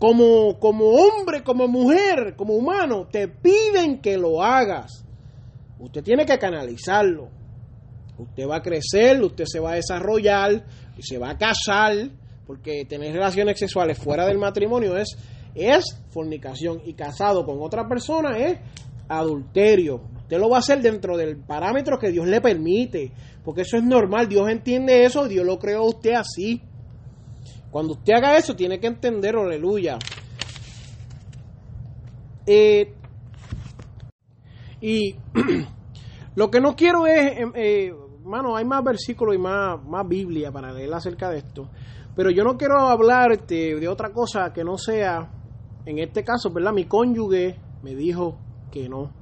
como, 0.00 0.58
como 0.58 0.86
hombre, 0.86 1.42
como 1.44 1.68
mujer, 1.68 2.34
como 2.34 2.54
humano, 2.54 3.06
te 3.12 3.28
piden 3.28 4.00
que 4.00 4.16
lo 4.16 4.42
hagas. 4.42 5.04
Usted 5.78 6.02
tiene 6.02 6.24
que 6.24 6.38
canalizarlo. 6.38 7.28
Usted 8.16 8.48
va 8.48 8.56
a 8.56 8.62
crecer, 8.62 9.22
usted 9.22 9.44
se 9.46 9.60
va 9.60 9.72
a 9.72 9.74
desarrollar 9.74 10.64
y 10.96 11.02
se 11.02 11.18
va 11.18 11.30
a 11.30 11.36
casar, 11.36 12.08
porque 12.46 12.86
tener 12.86 13.12
relaciones 13.12 13.58
sexuales 13.58 13.98
fuera 13.98 14.24
del 14.24 14.38
matrimonio 14.38 14.96
es, 14.96 15.18
es 15.54 15.84
fornicación 16.08 16.80
y 16.86 16.94
casado 16.94 17.44
con 17.44 17.60
otra 17.60 17.86
persona 17.86 18.38
es 18.38 18.58
adulterio. 19.06 20.00
Usted 20.22 20.38
lo 20.38 20.48
va 20.48 20.56
a 20.56 20.60
hacer 20.60 20.80
dentro 20.80 21.18
del 21.18 21.36
parámetro 21.36 21.98
que 21.98 22.10
Dios 22.10 22.26
le 22.26 22.40
permite, 22.40 23.12
porque 23.44 23.62
eso 23.62 23.76
es 23.76 23.84
normal, 23.84 24.28
Dios 24.28 24.48
entiende 24.48 25.04
eso, 25.04 25.28
Dios 25.28 25.44
lo 25.44 25.58
creó 25.58 25.80
a 25.80 25.88
usted 25.88 26.14
así. 26.14 26.62
Cuando 27.70 27.92
usted 27.92 28.14
haga 28.14 28.36
eso, 28.36 28.56
tiene 28.56 28.80
que 28.80 28.88
entenderlo, 28.88 29.42
aleluya. 29.42 29.98
Eh, 32.46 32.94
y 34.80 35.16
lo 36.34 36.50
que 36.50 36.60
no 36.60 36.74
quiero 36.74 37.06
es, 37.06 37.38
em, 37.38 37.52
eh, 37.54 37.94
mano, 38.24 38.56
hay 38.56 38.64
más 38.64 38.82
versículos 38.82 39.36
y 39.36 39.38
más, 39.38 39.80
más 39.84 40.08
Biblia 40.08 40.50
para 40.50 40.72
leer 40.72 40.92
acerca 40.92 41.30
de 41.30 41.38
esto. 41.38 41.68
Pero 42.16 42.30
yo 42.30 42.42
no 42.42 42.56
quiero 42.56 42.88
hablarte 42.88 43.76
de 43.76 43.88
otra 43.88 44.12
cosa 44.12 44.52
que 44.52 44.64
no 44.64 44.76
sea, 44.76 45.30
en 45.86 45.98
este 46.00 46.24
caso, 46.24 46.50
¿verdad? 46.50 46.72
Mi 46.72 46.86
cónyuge 46.86 47.56
me 47.82 47.94
dijo 47.94 48.36
que 48.72 48.88
no. 48.88 49.12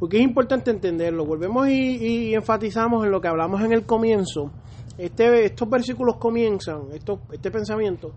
Porque 0.00 0.16
es 0.16 0.22
importante 0.22 0.70
entenderlo. 0.70 1.26
Volvemos 1.26 1.68
y 1.68 2.34
enfatizamos 2.34 3.04
en 3.04 3.12
lo 3.12 3.20
que 3.20 3.28
hablamos 3.28 3.62
en 3.62 3.72
el 3.72 3.86
comienzo. 3.86 4.50
Este, 4.96 5.44
estos 5.46 5.68
versículos 5.68 6.16
comienzan, 6.16 6.82
estos, 6.92 7.20
este 7.32 7.50
pensamiento, 7.50 8.14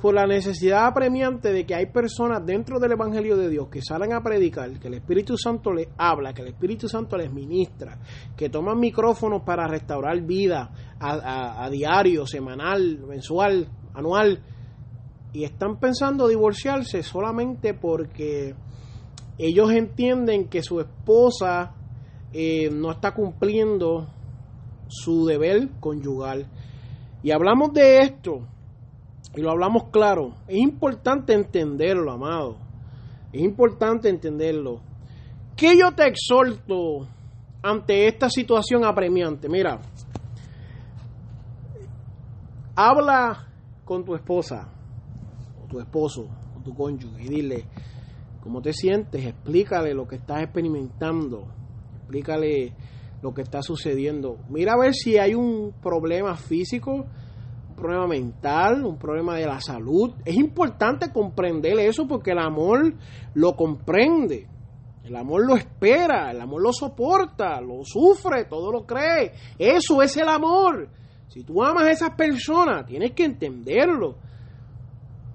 por 0.00 0.14
la 0.14 0.26
necesidad 0.26 0.86
apremiante 0.86 1.52
de 1.52 1.66
que 1.66 1.74
hay 1.74 1.86
personas 1.86 2.44
dentro 2.46 2.78
del 2.78 2.92
Evangelio 2.92 3.36
de 3.36 3.48
Dios 3.48 3.68
que 3.68 3.82
salen 3.82 4.12
a 4.12 4.22
predicar, 4.22 4.78
que 4.78 4.88
el 4.88 4.94
Espíritu 4.94 5.36
Santo 5.36 5.72
les 5.72 5.88
habla, 5.96 6.32
que 6.32 6.42
el 6.42 6.48
Espíritu 6.48 6.88
Santo 6.88 7.16
les 7.16 7.32
ministra, 7.32 7.98
que 8.36 8.48
toman 8.48 8.78
micrófonos 8.78 9.42
para 9.42 9.66
restaurar 9.66 10.20
vida 10.22 10.70
a, 11.00 11.68
diario, 11.70 12.26
semanal, 12.26 12.98
mensual, 13.08 13.68
anual, 13.94 14.40
y 15.32 15.44
están 15.44 15.78
pensando 15.78 16.28
divorciarse 16.28 17.02
solamente 17.02 17.74
porque 17.74 18.54
ellos 19.36 19.70
entienden 19.72 20.48
que 20.48 20.62
su 20.62 20.80
esposa 20.80 21.74
eh, 22.32 22.70
no 22.70 22.92
está 22.92 23.12
cumpliendo 23.12 24.08
su 24.88 25.26
deber 25.26 25.68
conyugal. 25.80 26.46
Y 27.22 27.30
hablamos 27.30 27.72
de 27.72 27.98
esto 28.00 28.46
y 29.34 29.40
lo 29.40 29.50
hablamos 29.50 29.84
claro. 29.90 30.34
Es 30.46 30.58
importante 30.58 31.32
entenderlo, 31.32 32.12
amado. 32.12 32.56
Es 33.32 33.42
importante 33.42 34.08
entenderlo. 34.08 34.80
¿Qué 35.56 35.78
yo 35.78 35.92
te 35.92 36.06
exhorto 36.06 37.06
ante 37.62 38.06
esta 38.06 38.30
situación 38.30 38.84
apremiante? 38.84 39.48
Mira, 39.48 39.80
habla 42.74 43.48
con 43.84 44.04
tu 44.04 44.14
esposa, 44.14 44.68
o 45.62 45.66
tu 45.66 45.80
esposo, 45.80 46.28
o 46.56 46.62
tu 46.62 46.74
cónyuge, 46.74 47.24
y 47.24 47.28
dile 47.28 47.64
cómo 48.40 48.62
te 48.62 48.72
sientes, 48.72 49.24
explícale 49.24 49.94
lo 49.94 50.06
que 50.06 50.16
estás 50.16 50.42
experimentando, 50.42 51.44
explícale 51.98 52.72
lo 53.22 53.34
que 53.34 53.42
está 53.42 53.62
sucediendo. 53.62 54.38
Mira 54.48 54.74
a 54.74 54.78
ver 54.78 54.94
si 54.94 55.18
hay 55.18 55.34
un 55.34 55.72
problema 55.80 56.36
físico 56.36 57.06
problema 57.78 58.06
mental, 58.06 58.84
un 58.84 58.98
problema 58.98 59.36
de 59.36 59.46
la 59.46 59.60
salud. 59.60 60.12
Es 60.24 60.34
importante 60.34 61.12
comprender 61.12 61.78
eso 61.78 62.06
porque 62.06 62.32
el 62.32 62.38
amor 62.38 62.94
lo 63.34 63.56
comprende. 63.56 64.48
El 65.04 65.16
amor 65.16 65.46
lo 65.46 65.56
espera, 65.56 66.30
el 66.30 66.40
amor 66.40 66.60
lo 66.60 66.72
soporta, 66.72 67.60
lo 67.62 67.82
sufre, 67.84 68.44
todo 68.44 68.70
lo 68.70 68.84
cree. 68.84 69.32
Eso 69.58 70.02
es 70.02 70.16
el 70.18 70.28
amor. 70.28 70.90
Si 71.28 71.44
tú 71.44 71.62
amas 71.62 71.84
a 71.84 71.90
esas 71.90 72.10
personas, 72.10 72.84
tienes 72.84 73.12
que 73.12 73.24
entenderlo. 73.24 74.16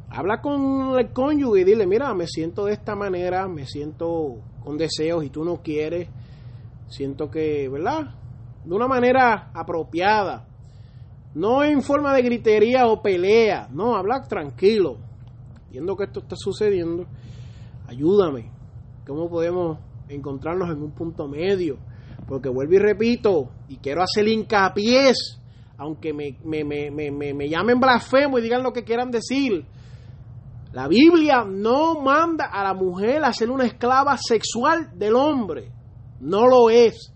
Habla 0.09 0.41
con 0.41 0.99
el 0.99 1.11
cónyuge 1.11 1.61
y 1.61 1.63
dile, 1.63 1.87
mira, 1.87 2.13
me 2.13 2.27
siento 2.27 2.65
de 2.65 2.73
esta 2.73 2.93
manera, 2.95 3.47
me 3.47 3.65
siento 3.65 4.35
con 4.63 4.77
deseos 4.77 5.23
y 5.23 5.29
tú 5.31 5.43
no 5.43 5.63
quieres. 5.63 6.07
Siento 6.87 7.29
que, 7.29 7.69
¿verdad? 7.69 8.15
De 8.63 8.73
una 8.73 8.87
manera 8.87 9.51
apropiada 9.53 10.47
no 11.35 11.63
en 11.63 11.81
forma 11.81 12.13
de 12.13 12.21
gritería 12.21 12.85
o 12.87 13.01
pelea. 13.01 13.67
No, 13.71 13.95
habla 13.95 14.21
tranquilo. 14.21 14.97
Viendo 15.71 15.95
que 15.95 16.05
esto 16.05 16.19
está 16.19 16.35
sucediendo, 16.35 17.05
ayúdame. 17.87 18.51
¿Cómo 19.05 19.29
podemos 19.29 19.79
encontrarnos 20.07 20.69
en 20.69 20.81
un 20.81 20.91
punto 20.91 21.27
medio? 21.27 21.77
Porque 22.27 22.49
vuelvo 22.49 22.75
y 22.75 22.79
repito, 22.79 23.49
y 23.67 23.77
quiero 23.77 24.03
hacer 24.03 24.27
hincapié, 24.27 25.11
aunque 25.77 26.13
me, 26.13 26.37
me, 26.45 26.63
me, 26.63 27.11
me, 27.11 27.49
llamen 27.49 27.79
blasfemo 27.79 28.37
y 28.37 28.43
digan 28.43 28.63
lo 28.63 28.71
que 28.71 28.83
quieran 28.83 29.09
decir. 29.11 29.65
La 30.71 30.87
Biblia 30.87 31.43
no 31.43 31.99
manda 31.99 32.45
a 32.45 32.63
la 32.63 32.73
mujer 32.73 33.25
a 33.25 33.33
ser 33.33 33.49
una 33.49 33.65
esclava 33.65 34.15
sexual 34.17 34.97
del 34.97 35.15
hombre. 35.15 35.71
No 36.23 36.47
lo 36.47 36.69
es. 36.69 37.13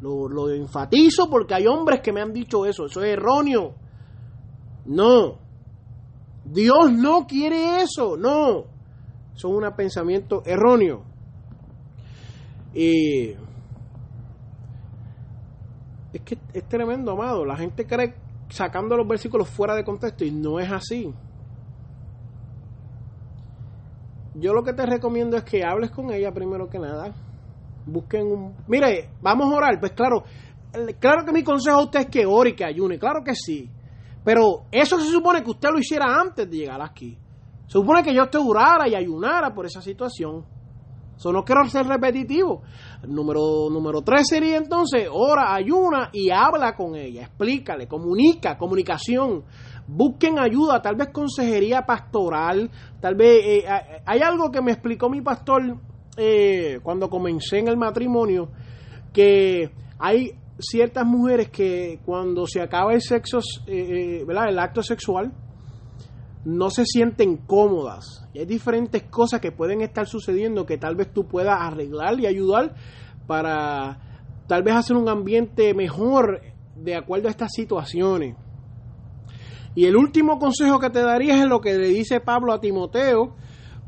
Lo, 0.00 0.50
enfatizo 0.50 1.28
porque 1.30 1.54
hay 1.54 1.66
hombres 1.66 2.00
que 2.00 2.12
me 2.12 2.20
han 2.20 2.32
dicho 2.32 2.66
eso. 2.66 2.86
Eso 2.86 3.02
es 3.02 3.12
erróneo. 3.12 3.74
No. 4.86 5.38
Dios 6.44 6.92
no 6.92 7.26
quiere 7.26 7.82
eso. 7.82 8.16
No. 8.16 8.64
Eso 9.34 9.48
es 9.48 9.54
un 9.54 9.76
pensamiento 9.76 10.42
erróneo. 10.44 11.04
Y 12.74 13.30
es 16.12 16.20
que 16.24 16.38
es 16.52 16.68
tremendo, 16.68 17.12
amado. 17.12 17.44
La 17.44 17.56
gente 17.56 17.86
cree 17.86 18.14
sacando 18.48 18.96
los 18.96 19.06
versículos 19.06 19.48
fuera 19.48 19.76
de 19.76 19.84
contexto 19.84 20.24
y 20.24 20.32
no 20.32 20.58
es 20.58 20.70
así. 20.72 21.14
Yo 24.34 24.52
lo 24.52 24.62
que 24.62 24.72
te 24.72 24.86
recomiendo 24.86 25.36
es 25.36 25.44
que 25.44 25.64
hables 25.64 25.90
con 25.90 26.12
ella 26.12 26.32
primero 26.32 26.68
que 26.68 26.78
nada 26.78 27.14
busquen 27.88 28.26
un... 28.26 28.54
Mire, 28.66 29.10
vamos 29.20 29.52
a 29.52 29.56
orar, 29.56 29.80
pues 29.80 29.92
claro, 29.92 30.24
claro 30.98 31.24
que 31.24 31.32
mi 31.32 31.42
consejo 31.42 31.78
a 31.78 31.84
usted 31.84 32.00
es 32.00 32.06
que 32.06 32.26
ore 32.26 32.50
y 32.50 32.54
que 32.54 32.64
ayune, 32.64 32.98
claro 32.98 33.22
que 33.24 33.34
sí, 33.34 33.70
pero 34.24 34.64
eso 34.70 34.98
se 34.98 35.10
supone 35.10 35.42
que 35.42 35.50
usted 35.50 35.70
lo 35.70 35.78
hiciera 35.78 36.06
antes 36.20 36.48
de 36.50 36.56
llegar 36.56 36.82
aquí. 36.82 37.16
Se 37.66 37.72
supone 37.72 38.02
que 38.02 38.14
yo 38.14 38.28
te 38.28 38.38
orara 38.38 38.88
y 38.88 38.94
ayunara 38.94 39.52
por 39.52 39.66
esa 39.66 39.82
situación. 39.82 40.44
Eso 41.18 41.32
no 41.32 41.44
quiero 41.44 41.64
ser 41.66 41.84
repetitivo. 41.86 42.62
Número, 43.06 43.68
número 43.70 44.02
tres 44.02 44.28
sería 44.28 44.56
entonces, 44.56 45.08
ora, 45.10 45.52
ayuna 45.52 46.10
y 46.12 46.30
habla 46.30 46.76
con 46.76 46.94
ella, 46.94 47.22
explícale, 47.22 47.88
comunica, 47.88 48.56
comunicación. 48.56 49.42
Busquen 49.88 50.38
ayuda, 50.38 50.80
tal 50.80 50.94
vez 50.94 51.08
consejería 51.12 51.82
pastoral, 51.82 52.70
tal 53.00 53.16
vez 53.16 53.40
eh, 53.44 53.64
hay 54.06 54.20
algo 54.20 54.50
que 54.50 54.62
me 54.62 54.72
explicó 54.72 55.10
mi 55.10 55.20
pastor 55.20 55.78
eh, 56.18 56.80
cuando 56.82 57.08
comencé 57.08 57.58
en 57.58 57.68
el 57.68 57.76
matrimonio 57.76 58.50
que 59.12 59.70
hay 59.98 60.32
ciertas 60.58 61.06
mujeres 61.06 61.48
que 61.48 62.00
cuando 62.04 62.46
se 62.46 62.60
acaba 62.60 62.92
el 62.92 63.00
sexo, 63.00 63.38
eh, 63.66 64.24
eh. 64.26 64.26
El 64.28 64.58
acto 64.58 64.82
sexual, 64.82 65.32
no 66.44 66.70
se 66.70 66.84
sienten 66.84 67.36
cómodas. 67.36 68.26
Y 68.32 68.40
hay 68.40 68.46
diferentes 68.46 69.04
cosas 69.04 69.40
que 69.40 69.52
pueden 69.52 69.80
estar 69.80 70.06
sucediendo 70.06 70.66
que 70.66 70.78
tal 70.78 70.96
vez 70.96 71.12
tú 71.12 71.26
puedas 71.26 71.56
arreglar 71.60 72.18
y 72.18 72.26
ayudar 72.26 72.74
para 73.26 74.00
tal 74.46 74.62
vez 74.62 74.74
hacer 74.74 74.96
un 74.96 75.08
ambiente 75.08 75.74
mejor 75.74 76.40
de 76.74 76.96
acuerdo 76.96 77.28
a 77.28 77.30
estas 77.30 77.52
situaciones. 77.52 78.36
Y 79.74 79.84
el 79.84 79.96
último 79.96 80.38
consejo 80.38 80.80
que 80.80 80.90
te 80.90 81.02
daría 81.02 81.40
es 81.40 81.46
lo 81.46 81.60
que 81.60 81.74
le 81.74 81.88
dice 81.88 82.20
Pablo 82.20 82.52
a 82.52 82.60
Timoteo, 82.60 83.36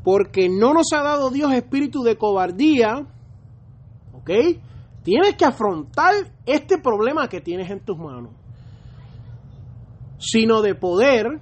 porque 0.03 0.49
no 0.49 0.73
nos 0.73 0.87
ha 0.93 1.01
dado 1.01 1.29
Dios 1.29 1.53
espíritu 1.53 2.01
de 2.01 2.17
cobardía, 2.17 3.07
¿ok? 4.13 4.29
Tienes 5.03 5.35
que 5.35 5.45
afrontar 5.45 6.13
este 6.45 6.77
problema 6.77 7.27
que 7.27 7.41
tienes 7.41 7.69
en 7.69 7.83
tus 7.83 7.97
manos, 7.97 8.33
sino 10.17 10.61
de 10.61 10.75
poder. 10.75 11.39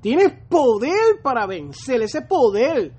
Tienes 0.00 0.32
poder 0.48 1.22
para 1.22 1.46
vencer, 1.46 2.02
ese 2.02 2.22
poder 2.22 2.92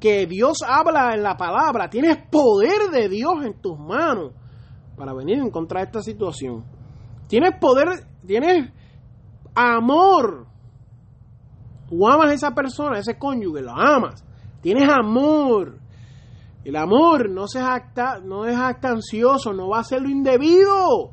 que 0.00 0.26
Dios 0.26 0.58
habla 0.66 1.14
en 1.14 1.22
la 1.22 1.36
palabra. 1.36 1.88
Tienes 1.88 2.16
poder 2.30 2.90
de 2.90 3.08
Dios 3.08 3.44
en 3.44 3.60
tus 3.60 3.78
manos 3.78 4.32
para 4.96 5.14
venir 5.14 5.38
en 5.38 5.50
contra 5.50 5.80
de 5.80 5.86
esta 5.86 6.02
situación. 6.02 6.64
Tienes 7.28 7.52
poder, 7.60 7.88
tienes 8.26 8.72
amor. 9.54 10.46
Tú 11.88 12.06
amas 12.08 12.30
a 12.30 12.34
esa 12.34 12.50
persona, 12.52 12.96
a 12.96 13.00
ese 13.00 13.16
cónyuge, 13.16 13.62
lo 13.62 13.72
amas. 13.72 14.24
Tienes 14.60 14.88
amor. 14.88 15.78
El 16.64 16.76
amor 16.76 17.30
no, 17.30 17.46
se 17.46 17.58
acta, 17.58 18.20
no 18.22 18.44
es 18.44 18.56
ansioso, 18.56 19.52
no 19.52 19.68
va 19.68 19.80
a 19.80 19.84
ser 19.84 20.02
lo 20.02 20.10
indebido. 20.10 21.12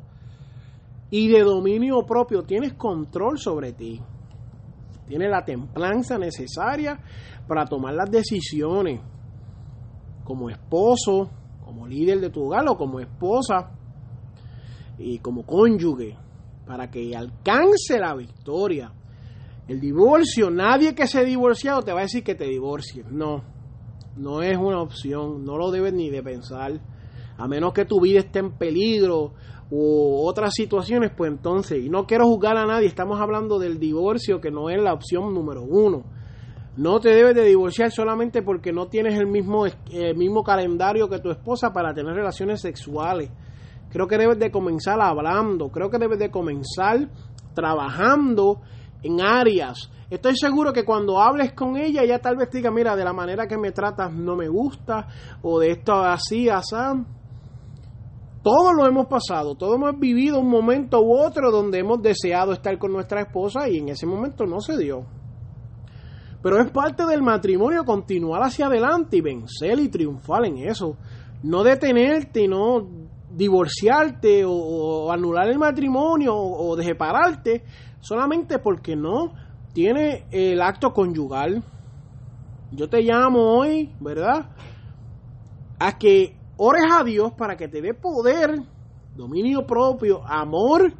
Y 1.10 1.28
de 1.28 1.42
dominio 1.42 2.02
propio, 2.06 2.42
tienes 2.42 2.74
control 2.74 3.38
sobre 3.38 3.72
ti. 3.72 4.00
Tienes 5.06 5.30
la 5.30 5.42
templanza 5.42 6.18
necesaria 6.18 7.00
para 7.46 7.64
tomar 7.64 7.94
las 7.94 8.10
decisiones. 8.10 9.00
Como 10.22 10.50
esposo, 10.50 11.30
como 11.64 11.86
líder 11.86 12.20
de 12.20 12.28
tu 12.28 12.44
hogar 12.44 12.68
o 12.68 12.76
como 12.76 13.00
esposa 13.00 13.70
y 14.98 15.18
como 15.20 15.46
cónyuge, 15.46 16.16
para 16.66 16.90
que 16.90 17.16
alcance 17.16 17.98
la 17.98 18.14
victoria. 18.14 18.92
El 19.68 19.80
divorcio, 19.80 20.50
nadie 20.50 20.94
que 20.94 21.06
se 21.06 21.18
ha 21.18 21.24
divorciado 21.24 21.82
te 21.82 21.92
va 21.92 22.00
a 22.00 22.02
decir 22.02 22.24
que 22.24 22.34
te 22.34 22.46
divorcies. 22.46 23.04
No, 23.10 23.44
no 24.16 24.40
es 24.40 24.56
una 24.56 24.80
opción, 24.80 25.44
no 25.44 25.58
lo 25.58 25.70
debes 25.70 25.92
ni 25.92 26.08
de 26.08 26.22
pensar. 26.22 26.80
A 27.36 27.46
menos 27.46 27.74
que 27.74 27.84
tu 27.84 28.00
vida 28.00 28.20
esté 28.20 28.38
en 28.38 28.52
peligro 28.52 29.34
u 29.70 30.26
otras 30.26 30.54
situaciones, 30.54 31.12
pues 31.14 31.30
entonces, 31.30 31.84
y 31.84 31.90
no 31.90 32.06
quiero 32.06 32.24
juzgar 32.24 32.56
a 32.56 32.64
nadie, 32.64 32.86
estamos 32.86 33.20
hablando 33.20 33.58
del 33.58 33.78
divorcio 33.78 34.40
que 34.40 34.50
no 34.50 34.70
es 34.70 34.80
la 34.82 34.94
opción 34.94 35.34
número 35.34 35.62
uno. 35.62 36.04
No 36.78 36.98
te 37.00 37.10
debes 37.10 37.34
de 37.34 37.44
divorciar 37.44 37.90
solamente 37.90 38.40
porque 38.40 38.72
no 38.72 38.86
tienes 38.86 39.18
el 39.18 39.26
mismo, 39.26 39.66
el 39.66 40.16
mismo 40.16 40.42
calendario 40.44 41.10
que 41.10 41.18
tu 41.18 41.30
esposa 41.30 41.74
para 41.74 41.92
tener 41.92 42.14
relaciones 42.14 42.62
sexuales. 42.62 43.30
Creo 43.90 44.06
que 44.06 44.16
debes 44.16 44.38
de 44.38 44.50
comenzar 44.50 44.98
hablando, 45.00 45.68
creo 45.68 45.90
que 45.90 45.98
debes 45.98 46.18
de 46.18 46.30
comenzar 46.30 47.10
trabajando 47.54 48.62
en 49.02 49.20
áreas. 49.20 49.90
Estoy 50.10 50.36
seguro 50.36 50.72
que 50.72 50.84
cuando 50.84 51.20
hables 51.20 51.52
con 51.52 51.76
ella, 51.76 52.02
ella 52.02 52.18
tal 52.18 52.36
vez 52.36 52.50
diga, 52.50 52.70
mira, 52.70 52.96
de 52.96 53.04
la 53.04 53.12
manera 53.12 53.46
que 53.46 53.58
me 53.58 53.72
tratas 53.72 54.12
no 54.12 54.36
me 54.36 54.48
gusta, 54.48 55.06
o 55.42 55.60
de 55.60 55.72
esto 55.72 55.94
así, 55.94 56.48
así. 56.48 56.76
Todos 58.42 58.72
lo 58.74 58.86
hemos 58.86 59.06
pasado, 59.06 59.56
todos 59.56 59.74
hemos 59.74 59.98
vivido 59.98 60.40
un 60.40 60.48
momento 60.48 61.02
u 61.02 61.12
otro 61.12 61.50
donde 61.50 61.80
hemos 61.80 62.00
deseado 62.00 62.52
estar 62.52 62.78
con 62.78 62.92
nuestra 62.92 63.20
esposa 63.20 63.68
y 63.68 63.78
en 63.78 63.90
ese 63.90 64.06
momento 64.06 64.46
no 64.46 64.60
se 64.60 64.78
dio. 64.78 65.04
Pero 66.42 66.60
es 66.60 66.70
parte 66.70 67.04
del 67.04 67.20
matrimonio 67.20 67.84
continuar 67.84 68.42
hacia 68.42 68.66
adelante 68.66 69.16
y 69.18 69.20
vencer 69.20 69.78
y 69.80 69.88
triunfar 69.88 70.46
en 70.46 70.58
eso. 70.58 70.96
No 71.42 71.62
detenerte 71.64 72.44
y 72.44 72.48
no 72.48 72.88
divorciarte 73.30 74.44
o, 74.46 75.12
anular 75.12 75.48
el 75.48 75.58
matrimonio 75.58 76.34
o, 76.34 76.70
o 76.70 76.80
separarte 76.80 77.64
solamente 78.00 78.58
porque 78.58 78.96
no 78.96 79.32
tiene 79.72 80.24
el 80.30 80.60
acto 80.60 80.92
conyugal. 80.92 81.62
Yo 82.72 82.88
te 82.88 83.02
llamo 83.02 83.58
hoy, 83.58 83.92
¿verdad? 84.00 84.50
A 85.78 85.96
que 85.98 86.36
ores 86.56 86.84
a 86.90 87.04
Dios 87.04 87.32
para 87.32 87.56
que 87.56 87.68
te 87.68 87.80
dé 87.80 87.94
poder, 87.94 88.60
dominio 89.16 89.66
propio, 89.66 90.26
amor 90.26 90.92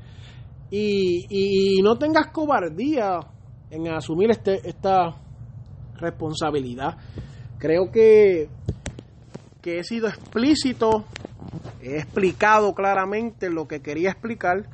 y, 0.70 1.80
no 1.82 1.96
tengas 1.96 2.28
cobardía 2.28 3.20
en 3.70 3.88
asumir 3.88 4.30
este, 4.30 4.68
esta 4.68 5.16
responsabilidad. 5.96 6.96
Creo 7.58 7.90
que, 7.90 8.48
que 9.60 9.78
he 9.78 9.84
sido 9.84 10.08
explícito, 10.08 11.04
he 11.82 11.98
explicado 11.98 12.74
claramente 12.74 13.50
lo 13.50 13.66
que 13.66 13.80
quería 13.80 14.10
explicar 14.10 14.68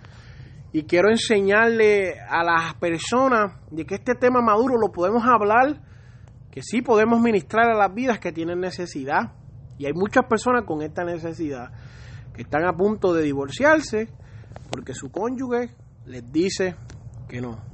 y 0.74 0.82
quiero 0.86 1.08
enseñarle 1.08 2.18
a 2.28 2.42
las 2.42 2.74
personas 2.74 3.52
de 3.70 3.86
que 3.86 3.94
este 3.94 4.16
tema 4.16 4.42
maduro 4.42 4.76
lo 4.76 4.90
podemos 4.90 5.22
hablar, 5.24 5.80
que 6.50 6.62
sí 6.64 6.82
podemos 6.82 7.20
ministrar 7.20 7.70
a 7.70 7.78
las 7.78 7.94
vidas 7.94 8.18
que 8.18 8.32
tienen 8.32 8.58
necesidad 8.58 9.34
y 9.78 9.86
hay 9.86 9.92
muchas 9.92 10.24
personas 10.24 10.64
con 10.66 10.82
esta 10.82 11.04
necesidad 11.04 11.70
que 12.34 12.42
están 12.42 12.66
a 12.66 12.72
punto 12.72 13.12
de 13.14 13.22
divorciarse 13.22 14.08
porque 14.68 14.94
su 14.94 15.12
cónyuge 15.12 15.76
les 16.06 16.32
dice 16.32 16.74
que 17.28 17.40
no. 17.40 17.73